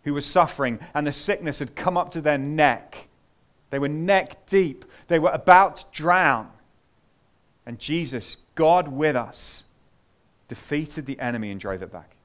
who 0.04 0.14
were 0.14 0.22
suffering, 0.22 0.80
and 0.94 1.08
the 1.08 1.12
sickness 1.12 1.60
had 1.60 1.76
come 1.76 1.98
up 1.98 2.12
to 2.12 2.22
their 2.22 2.38
neck. 2.38 3.08
They 3.70 3.80
were 3.80 3.88
neck 3.88 4.48
deep, 4.48 4.84
they 5.08 5.20
were 5.20 5.30
about 5.30 5.78
to 5.78 5.86
drown. 5.92 6.50
And 7.66 7.80
Jesus, 7.80 8.38
God 8.56 8.88
with 8.88 9.16
us, 9.16 9.64
defeated 10.48 11.06
the 11.06 11.20
enemy 11.20 11.52
and 11.52 11.60
drove 11.60 11.84
it 11.84 11.92
back. 11.92 12.16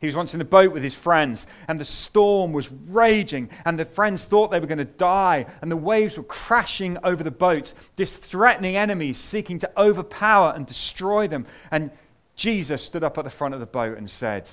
He 0.00 0.06
was 0.06 0.14
once 0.14 0.32
in 0.32 0.40
a 0.40 0.44
boat 0.44 0.72
with 0.72 0.84
his 0.84 0.94
friends, 0.94 1.48
and 1.66 1.80
the 1.80 1.84
storm 1.84 2.52
was 2.52 2.70
raging, 2.70 3.50
and 3.64 3.76
the 3.76 3.84
friends 3.84 4.24
thought 4.24 4.50
they 4.50 4.60
were 4.60 4.66
going 4.66 4.78
to 4.78 4.84
die, 4.84 5.46
and 5.60 5.70
the 5.70 5.76
waves 5.76 6.16
were 6.16 6.22
crashing 6.22 6.98
over 7.02 7.24
the 7.24 7.32
boat, 7.32 7.74
this 7.96 8.12
threatening 8.12 8.76
enemies 8.76 9.18
seeking 9.18 9.58
to 9.58 9.70
overpower 9.80 10.52
and 10.54 10.66
destroy 10.66 11.26
them. 11.26 11.46
And 11.72 11.90
Jesus 12.36 12.84
stood 12.84 13.02
up 13.02 13.18
at 13.18 13.24
the 13.24 13.30
front 13.30 13.54
of 13.54 13.60
the 13.60 13.66
boat 13.66 13.98
and 13.98 14.08
said, 14.08 14.48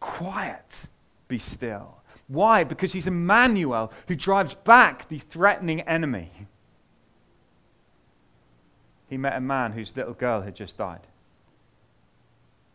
Quiet, 0.00 0.86
be 1.28 1.38
still. 1.38 1.98
Why? 2.28 2.64
Because 2.64 2.94
he's 2.94 3.06
Immanuel 3.06 3.92
who 4.08 4.14
drives 4.14 4.54
back 4.54 5.08
the 5.08 5.18
threatening 5.18 5.82
enemy. 5.82 6.32
He 9.08 9.18
met 9.18 9.36
a 9.36 9.40
man 9.40 9.72
whose 9.72 9.94
little 9.94 10.14
girl 10.14 10.40
had 10.40 10.56
just 10.56 10.78
died 10.78 11.06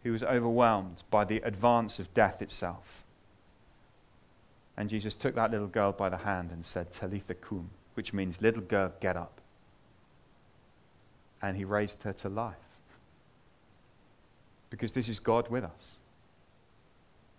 who 0.03 0.11
was 0.11 0.23
overwhelmed 0.23 1.03
by 1.09 1.23
the 1.23 1.37
advance 1.37 1.99
of 1.99 2.13
death 2.13 2.41
itself. 2.41 3.03
And 4.77 4.89
Jesus 4.89 5.15
took 5.15 5.35
that 5.35 5.51
little 5.51 5.67
girl 5.67 5.91
by 5.91 6.09
the 6.09 6.17
hand 6.17 6.51
and 6.51 6.65
said, 6.65 6.91
Talitha 6.91 7.35
cum, 7.35 7.69
which 7.93 8.13
means, 8.13 8.41
little 8.41 8.63
girl, 8.63 8.91
get 8.99 9.15
up. 9.15 9.39
And 11.41 11.57
he 11.57 11.65
raised 11.65 12.03
her 12.03 12.13
to 12.13 12.29
life. 12.29 12.55
Because 14.69 14.93
this 14.93 15.09
is 15.09 15.19
God 15.19 15.49
with 15.49 15.63
us, 15.63 15.97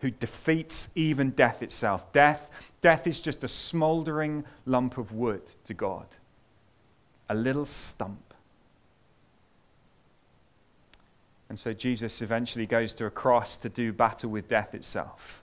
who 0.00 0.10
defeats 0.10 0.88
even 0.94 1.30
death 1.30 1.62
itself. 1.62 2.12
Death, 2.12 2.50
death 2.80 3.06
is 3.06 3.20
just 3.20 3.42
a 3.42 3.48
smoldering 3.48 4.44
lump 4.66 4.98
of 4.98 5.12
wood 5.12 5.42
to 5.64 5.74
God, 5.74 6.06
a 7.28 7.34
little 7.34 7.64
stump 7.64 8.31
And 11.52 11.60
so 11.60 11.74
Jesus 11.74 12.22
eventually 12.22 12.64
goes 12.64 12.94
to 12.94 13.04
a 13.04 13.10
cross 13.10 13.58
to 13.58 13.68
do 13.68 13.92
battle 13.92 14.30
with 14.30 14.48
death 14.48 14.74
itself. 14.74 15.42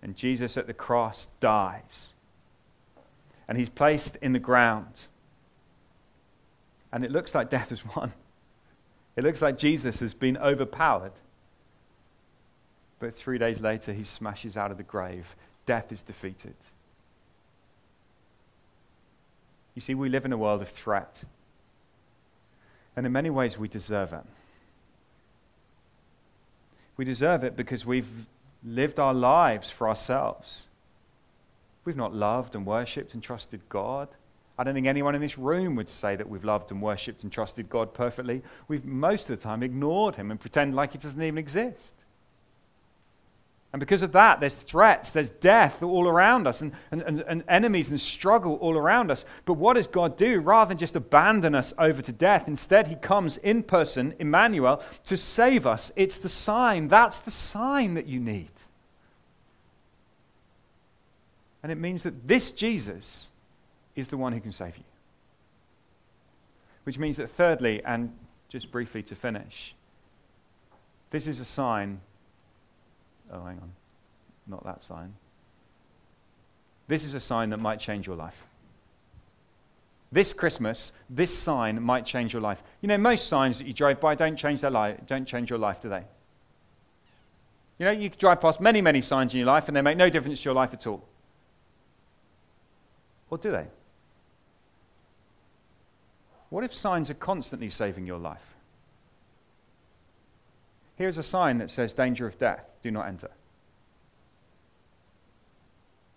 And 0.00 0.14
Jesus 0.14 0.56
at 0.56 0.68
the 0.68 0.72
cross 0.72 1.26
dies. 1.40 2.12
And 3.48 3.58
he's 3.58 3.68
placed 3.68 4.14
in 4.22 4.32
the 4.32 4.38
ground. 4.38 4.92
And 6.92 7.04
it 7.04 7.10
looks 7.10 7.34
like 7.34 7.50
death 7.50 7.70
has 7.70 7.84
won. 7.96 8.12
It 9.16 9.24
looks 9.24 9.42
like 9.42 9.58
Jesus 9.58 9.98
has 9.98 10.14
been 10.14 10.36
overpowered. 10.36 11.14
But 13.00 13.16
three 13.16 13.38
days 13.38 13.60
later, 13.60 13.92
he 13.92 14.04
smashes 14.04 14.56
out 14.56 14.70
of 14.70 14.76
the 14.76 14.84
grave. 14.84 15.34
Death 15.66 15.90
is 15.90 16.04
defeated. 16.04 16.54
You 19.74 19.82
see, 19.82 19.96
we 19.96 20.10
live 20.10 20.26
in 20.26 20.32
a 20.32 20.38
world 20.38 20.62
of 20.62 20.68
threat. 20.68 21.24
And 22.94 23.04
in 23.04 23.10
many 23.10 23.30
ways, 23.30 23.58
we 23.58 23.66
deserve 23.66 24.12
it. 24.12 24.22
We 27.00 27.06
deserve 27.06 27.44
it 27.44 27.56
because 27.56 27.86
we've 27.86 28.26
lived 28.62 29.00
our 29.00 29.14
lives 29.14 29.70
for 29.70 29.88
ourselves. 29.88 30.66
We've 31.86 31.96
not 31.96 32.14
loved 32.14 32.54
and 32.54 32.66
worshipped 32.66 33.14
and 33.14 33.22
trusted 33.22 33.62
God. 33.70 34.08
I 34.58 34.64
don't 34.64 34.74
think 34.74 34.86
anyone 34.86 35.14
in 35.14 35.22
this 35.22 35.38
room 35.38 35.76
would 35.76 35.88
say 35.88 36.14
that 36.14 36.28
we've 36.28 36.44
loved 36.44 36.70
and 36.70 36.82
worshipped 36.82 37.22
and 37.22 37.32
trusted 37.32 37.70
God 37.70 37.94
perfectly. 37.94 38.42
We've 38.68 38.84
most 38.84 39.30
of 39.30 39.38
the 39.38 39.42
time 39.42 39.62
ignored 39.62 40.16
Him 40.16 40.30
and 40.30 40.38
pretend 40.38 40.76
like 40.76 40.92
He 40.92 40.98
doesn't 40.98 41.22
even 41.22 41.38
exist. 41.38 41.94
And 43.72 43.78
because 43.78 44.02
of 44.02 44.12
that, 44.12 44.40
there's 44.40 44.54
threats, 44.54 45.10
there's 45.10 45.30
death 45.30 45.80
all 45.80 46.08
around 46.08 46.48
us, 46.48 46.60
and, 46.60 46.72
and, 46.90 47.20
and, 47.20 47.44
enemies 47.46 47.90
and 47.90 48.00
struggle 48.00 48.56
all 48.56 48.76
around 48.76 49.12
us. 49.12 49.24
But 49.44 49.54
what 49.54 49.74
does 49.74 49.86
God 49.86 50.16
do? 50.16 50.40
Rather 50.40 50.70
than 50.70 50.78
just 50.78 50.96
abandon 50.96 51.54
us 51.54 51.72
over 51.78 52.02
to 52.02 52.12
death, 52.12 52.48
instead, 52.48 52.88
He 52.88 52.96
comes 52.96 53.36
in 53.36 53.62
person, 53.62 54.14
Immanuel, 54.18 54.82
to 55.06 55.16
save 55.16 55.68
us. 55.68 55.92
It's 55.94 56.18
the 56.18 56.28
sign. 56.28 56.88
That's 56.88 57.20
the 57.20 57.30
sign 57.30 57.94
that 57.94 58.06
you 58.06 58.18
need. 58.18 58.50
And 61.62 61.70
it 61.70 61.78
means 61.78 62.02
that 62.02 62.26
this 62.26 62.50
Jesus 62.50 63.28
is 63.94 64.08
the 64.08 64.16
one 64.16 64.32
who 64.32 64.40
can 64.40 64.52
save 64.52 64.76
you. 64.76 64.84
Which 66.82 66.98
means 66.98 67.18
that, 67.18 67.30
thirdly, 67.30 67.84
and 67.84 68.16
just 68.48 68.72
briefly 68.72 69.04
to 69.04 69.14
finish, 69.14 69.76
this 71.10 71.28
is 71.28 71.38
a 71.38 71.44
sign 71.44 72.00
Oh, 73.32 73.44
hang 73.44 73.58
on. 73.58 73.72
Not 74.46 74.64
that 74.64 74.82
sign. 74.82 75.14
This 76.88 77.04
is 77.04 77.14
a 77.14 77.20
sign 77.20 77.50
that 77.50 77.58
might 77.58 77.78
change 77.78 78.06
your 78.06 78.16
life. 78.16 78.42
This 80.12 80.32
Christmas, 80.32 80.90
this 81.08 81.36
sign 81.36 81.80
might 81.80 82.04
change 82.04 82.32
your 82.32 82.42
life. 82.42 82.62
You 82.80 82.88
know, 82.88 82.98
most 82.98 83.28
signs 83.28 83.58
that 83.58 83.66
you 83.66 83.72
drive 83.72 84.00
by 84.00 84.16
don't 84.16 84.36
change 84.36 84.60
their 84.60 84.70
life, 84.70 84.98
don't 85.06 85.24
change 85.24 85.50
your 85.50 85.58
life, 85.58 85.80
do 85.80 85.88
they? 85.88 86.02
You 87.78 87.86
know, 87.86 87.92
you 87.92 88.08
drive 88.08 88.40
past 88.40 88.60
many, 88.60 88.82
many 88.82 89.00
signs 89.00 89.32
in 89.32 89.38
your 89.38 89.46
life 89.46 89.68
and 89.68 89.76
they 89.76 89.82
make 89.82 89.96
no 89.96 90.10
difference 90.10 90.40
to 90.42 90.44
your 90.46 90.54
life 90.54 90.74
at 90.74 90.86
all. 90.86 91.02
Or 93.30 93.38
do 93.38 93.52
they? 93.52 93.66
What 96.50 96.64
if 96.64 96.74
signs 96.74 97.08
are 97.08 97.14
constantly 97.14 97.70
saving 97.70 98.04
your 98.04 98.18
life? 98.18 98.42
Here's 101.00 101.16
a 101.16 101.22
sign 101.22 101.56
that 101.60 101.70
says, 101.70 101.94
Danger 101.94 102.26
of 102.26 102.36
death, 102.36 102.62
do 102.82 102.90
not 102.90 103.08
enter. 103.08 103.30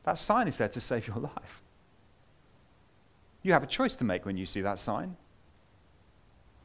That 0.04 0.18
sign 0.18 0.50
is 0.50 0.58
there 0.58 0.68
to 0.68 0.82
save 0.82 1.08
your 1.08 1.16
life. 1.38 1.64
You 3.44 3.54
have 3.54 3.64
a 3.64 3.68
choice 3.68 3.96
to 3.96 4.04
make 4.04 4.26
when 4.26 4.36
you 4.36 4.46
see 4.46 4.60
that 4.60 4.80
sign. 4.80 5.16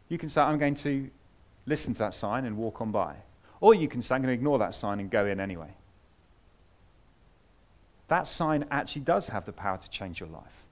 You 0.09 0.19
can 0.19 0.29
say, 0.29 0.41
I'm 0.41 0.59
going 0.59 0.75
to 0.75 1.09
listen 1.67 1.93
to 1.93 1.99
that 2.01 2.13
sign 2.13 2.45
and 2.45 2.57
walk 2.57 2.81
on 2.81 2.91
by. 2.91 3.15
Or 3.61 3.73
you 3.73 3.87
can 3.87 4.03
say, 4.03 4.17
I'm 4.17 4.23
going 4.23 4.35
to 4.35 4.35
ignore 4.35 4.59
that 4.59 4.75
sign 4.75 4.99
and 4.99 5.09
go 5.09 5.25
in 5.25 5.39
anyway. 5.39 5.73
That 8.09 8.27
sign 8.27 8.65
actually 8.73 9.03
does 9.03 9.29
have 9.29 9.47
the 9.47 9.53
power 9.53 9.79
to 9.79 9.91
change 9.91 10.19
your 10.19 10.31
life. 10.31 10.65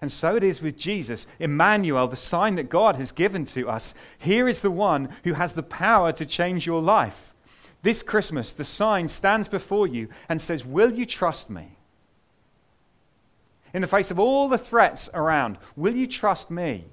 And 0.00 0.12
so 0.12 0.36
it 0.36 0.44
is 0.44 0.62
with 0.62 0.76
Jesus, 0.76 1.26
Immanuel, 1.40 2.06
the 2.06 2.16
sign 2.16 2.54
that 2.54 2.68
God 2.68 2.96
has 2.96 3.10
given 3.10 3.44
to 3.46 3.68
us. 3.68 3.94
Here 4.18 4.48
is 4.48 4.60
the 4.60 4.70
one 4.70 5.08
who 5.24 5.32
has 5.32 5.52
the 5.52 5.62
power 5.62 6.12
to 6.12 6.26
change 6.26 6.66
your 6.66 6.80
life. 6.80 7.34
This 7.82 8.02
Christmas, 8.02 8.52
the 8.52 8.64
sign 8.64 9.08
stands 9.08 9.48
before 9.48 9.86
you 9.86 10.08
and 10.28 10.40
says, 10.40 10.64
Will 10.64 10.92
you 10.92 11.06
trust 11.06 11.50
me? 11.50 11.76
In 13.74 13.82
the 13.82 13.88
face 13.88 14.10
of 14.10 14.18
all 14.18 14.48
the 14.48 14.58
threats 14.58 15.08
around, 15.12 15.58
will 15.76 15.94
you 15.94 16.06
trust 16.06 16.50
me? 16.50 16.84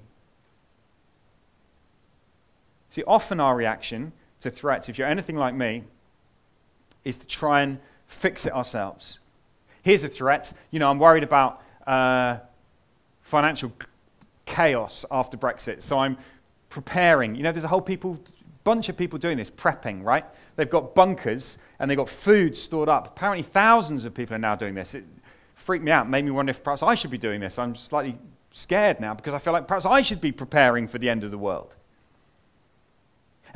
See, 2.90 3.02
often 3.06 3.40
our 3.40 3.56
reaction 3.56 4.12
to 4.40 4.50
threats, 4.50 4.88
if 4.88 4.98
you're 4.98 5.08
anything 5.08 5.36
like 5.36 5.54
me, 5.54 5.84
is 7.04 7.16
to 7.18 7.26
try 7.26 7.62
and 7.62 7.78
fix 8.06 8.46
it 8.46 8.52
ourselves. 8.52 9.18
Here's 9.82 10.02
a 10.02 10.08
threat. 10.08 10.52
You 10.70 10.80
know, 10.80 10.90
I'm 10.90 10.98
worried 10.98 11.22
about. 11.22 11.62
Uh, 11.86 12.38
financial 13.26 13.72
chaos 14.44 15.04
after 15.10 15.36
Brexit. 15.36 15.82
So 15.82 15.98
I'm 15.98 16.16
preparing. 16.68 17.34
You 17.34 17.42
know, 17.42 17.50
there's 17.50 17.64
a 17.64 17.68
whole 17.68 17.80
people, 17.80 18.18
bunch 18.62 18.88
of 18.88 18.96
people 18.96 19.18
doing 19.18 19.36
this, 19.36 19.50
prepping, 19.50 20.04
right? 20.04 20.24
They've 20.54 20.70
got 20.70 20.94
bunkers 20.94 21.58
and 21.80 21.90
they've 21.90 21.98
got 21.98 22.08
food 22.08 22.56
stored 22.56 22.88
up. 22.88 23.08
Apparently, 23.08 23.42
thousands 23.42 24.04
of 24.04 24.14
people 24.14 24.36
are 24.36 24.38
now 24.38 24.54
doing 24.54 24.74
this. 24.74 24.94
It 24.94 25.04
freaked 25.54 25.84
me 25.84 25.90
out, 25.90 26.08
made 26.08 26.24
me 26.24 26.30
wonder 26.30 26.50
if 26.50 26.62
perhaps 26.62 26.84
I 26.84 26.94
should 26.94 27.10
be 27.10 27.18
doing 27.18 27.40
this. 27.40 27.58
I'm 27.58 27.74
slightly 27.74 28.16
scared 28.52 29.00
now 29.00 29.12
because 29.12 29.34
I 29.34 29.38
feel 29.38 29.52
like 29.52 29.66
perhaps 29.66 29.84
I 29.84 30.02
should 30.02 30.20
be 30.20 30.30
preparing 30.30 30.86
for 30.86 30.98
the 30.98 31.10
end 31.10 31.24
of 31.24 31.32
the 31.32 31.38
world. 31.38 31.74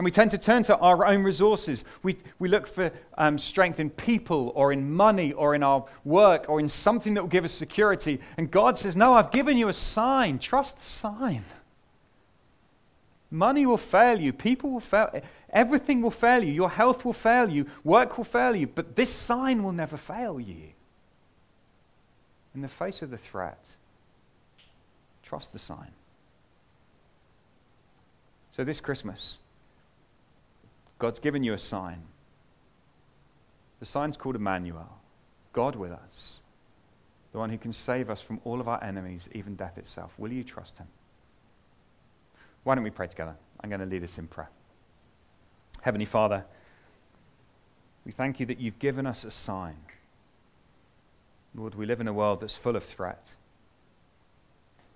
And 0.01 0.05
we 0.07 0.11
tend 0.11 0.31
to 0.31 0.39
turn 0.39 0.63
to 0.63 0.79
our 0.79 1.05
own 1.05 1.23
resources. 1.23 1.85
We, 2.03 2.17
we 2.39 2.49
look 2.49 2.67
for 2.67 2.91
um, 3.19 3.37
strength 3.37 3.81
in 3.81 3.91
people 3.91 4.51
or 4.55 4.73
in 4.73 4.91
money 4.91 5.35
or 5.35 5.55
in 5.55 5.63
our 5.63 5.85
work 6.07 6.47
or 6.49 6.59
in 6.59 6.69
something 6.69 7.13
that 7.13 7.21
will 7.21 7.29
give 7.29 7.45
us 7.45 7.53
security. 7.53 8.19
And 8.39 8.51
God 8.51 8.79
says, 8.79 8.97
No, 8.97 9.13
I've 9.13 9.31
given 9.31 9.59
you 9.59 9.69
a 9.69 9.75
sign. 9.75 10.39
Trust 10.39 10.79
the 10.79 10.85
sign. 10.85 11.45
Money 13.31 13.67
will 13.67 13.77
fail 13.77 14.19
you. 14.19 14.33
People 14.33 14.71
will 14.71 14.81
fail. 14.81 15.21
Everything 15.51 16.01
will 16.01 16.11
fail 16.11 16.43
you. 16.43 16.51
Your 16.51 16.71
health 16.71 17.05
will 17.05 17.13
fail 17.13 17.51
you. 17.51 17.67
Work 17.85 18.17
will 18.17 18.25
fail 18.25 18.57
you. 18.57 18.69
But 18.69 18.97
this 18.97 19.11
sign 19.11 19.63
will 19.63 19.73
never 19.73 19.99
fail 19.99 20.41
you. 20.41 20.71
In 22.55 22.63
the 22.63 22.69
face 22.69 23.03
of 23.03 23.11
the 23.11 23.19
threat, 23.19 23.63
trust 25.23 25.53
the 25.53 25.59
sign. 25.59 25.91
So 28.53 28.65
this 28.65 28.81
Christmas, 28.81 29.37
God's 31.01 31.19
given 31.19 31.43
you 31.43 31.55
a 31.55 31.59
sign. 31.59 32.03
The 33.81 33.87
sign's 33.87 34.19
called 34.19 34.37
Immanuel, 34.37 35.01
God 35.55 35.75
with 35.75 35.91
us, 35.91 36.41
the 37.33 37.39
one 37.39 37.49
who 37.49 37.57
can 37.57 37.73
save 37.73 38.11
us 38.11 38.21
from 38.21 38.39
all 38.45 38.61
of 38.61 38.69
our 38.69 38.83
enemies, 38.85 39.29
even 39.33 39.57
death 39.57 39.79
itself. 39.79 40.13
Will 40.19 40.31
you 40.31 40.45
trust 40.45 40.77
him? 40.77 40.87
Why 42.65 42.75
don't 42.75 42.85
we 42.85 42.91
pray 42.91 43.07
together? 43.07 43.35
I'm 43.63 43.71
going 43.71 43.81
to 43.81 43.87
lead 43.87 44.05
us 44.05 44.19
in 44.19 44.27
prayer. 44.27 44.51
Heavenly 45.81 46.05
Father, 46.05 46.45
we 48.05 48.13
thank 48.13 48.39
you 48.39 48.45
that 48.47 48.61
you've 48.61 48.79
given 48.79 49.07
us 49.07 49.25
a 49.25 49.31
sign. 49.31 49.77
Lord, 51.55 51.75
we 51.75 51.87
live 51.87 52.03
in 52.03 52.09
a 52.09 52.13
world 52.13 52.43
that's 52.43 52.57
full 52.57 52.77
of 52.77 52.85
threat. 52.85 53.35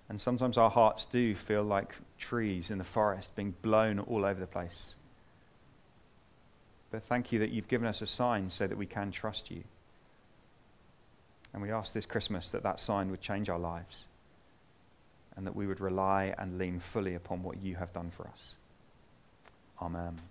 And 0.07 0.21
sometimes 0.21 0.59
our 0.59 0.69
hearts 0.69 1.05
do 1.05 1.33
feel 1.33 1.63
like 1.63 1.95
trees 2.19 2.69
in 2.69 2.77
the 2.77 2.83
forest 2.83 3.35
being 3.35 3.55
blown 3.63 3.97
all 3.97 4.23
over 4.23 4.39
the 4.39 4.45
place. 4.45 4.93
But 6.95 7.03
thank 7.03 7.33
you 7.33 7.39
that 7.39 7.49
you've 7.49 7.67
given 7.67 7.89
us 7.89 8.01
a 8.01 8.07
sign 8.07 8.49
so 8.49 8.65
that 8.67 8.77
we 8.77 8.85
can 8.85 9.11
trust 9.11 9.51
you. 9.51 9.65
And 11.51 11.61
we 11.61 11.69
ask 11.69 11.91
this 11.91 12.05
Christmas 12.05 12.47
that 12.51 12.63
that 12.63 12.79
sign 12.79 13.11
would 13.11 13.19
change 13.19 13.49
our 13.49 13.59
lives 13.59 14.05
and 15.35 15.45
that 15.45 15.57
we 15.57 15.67
would 15.67 15.81
rely 15.81 16.33
and 16.37 16.57
lean 16.57 16.79
fully 16.79 17.13
upon 17.13 17.43
what 17.43 17.61
you 17.61 17.75
have 17.75 17.91
done 17.91 18.11
for 18.15 18.29
us. 18.29 18.55
Amen. 19.81 20.21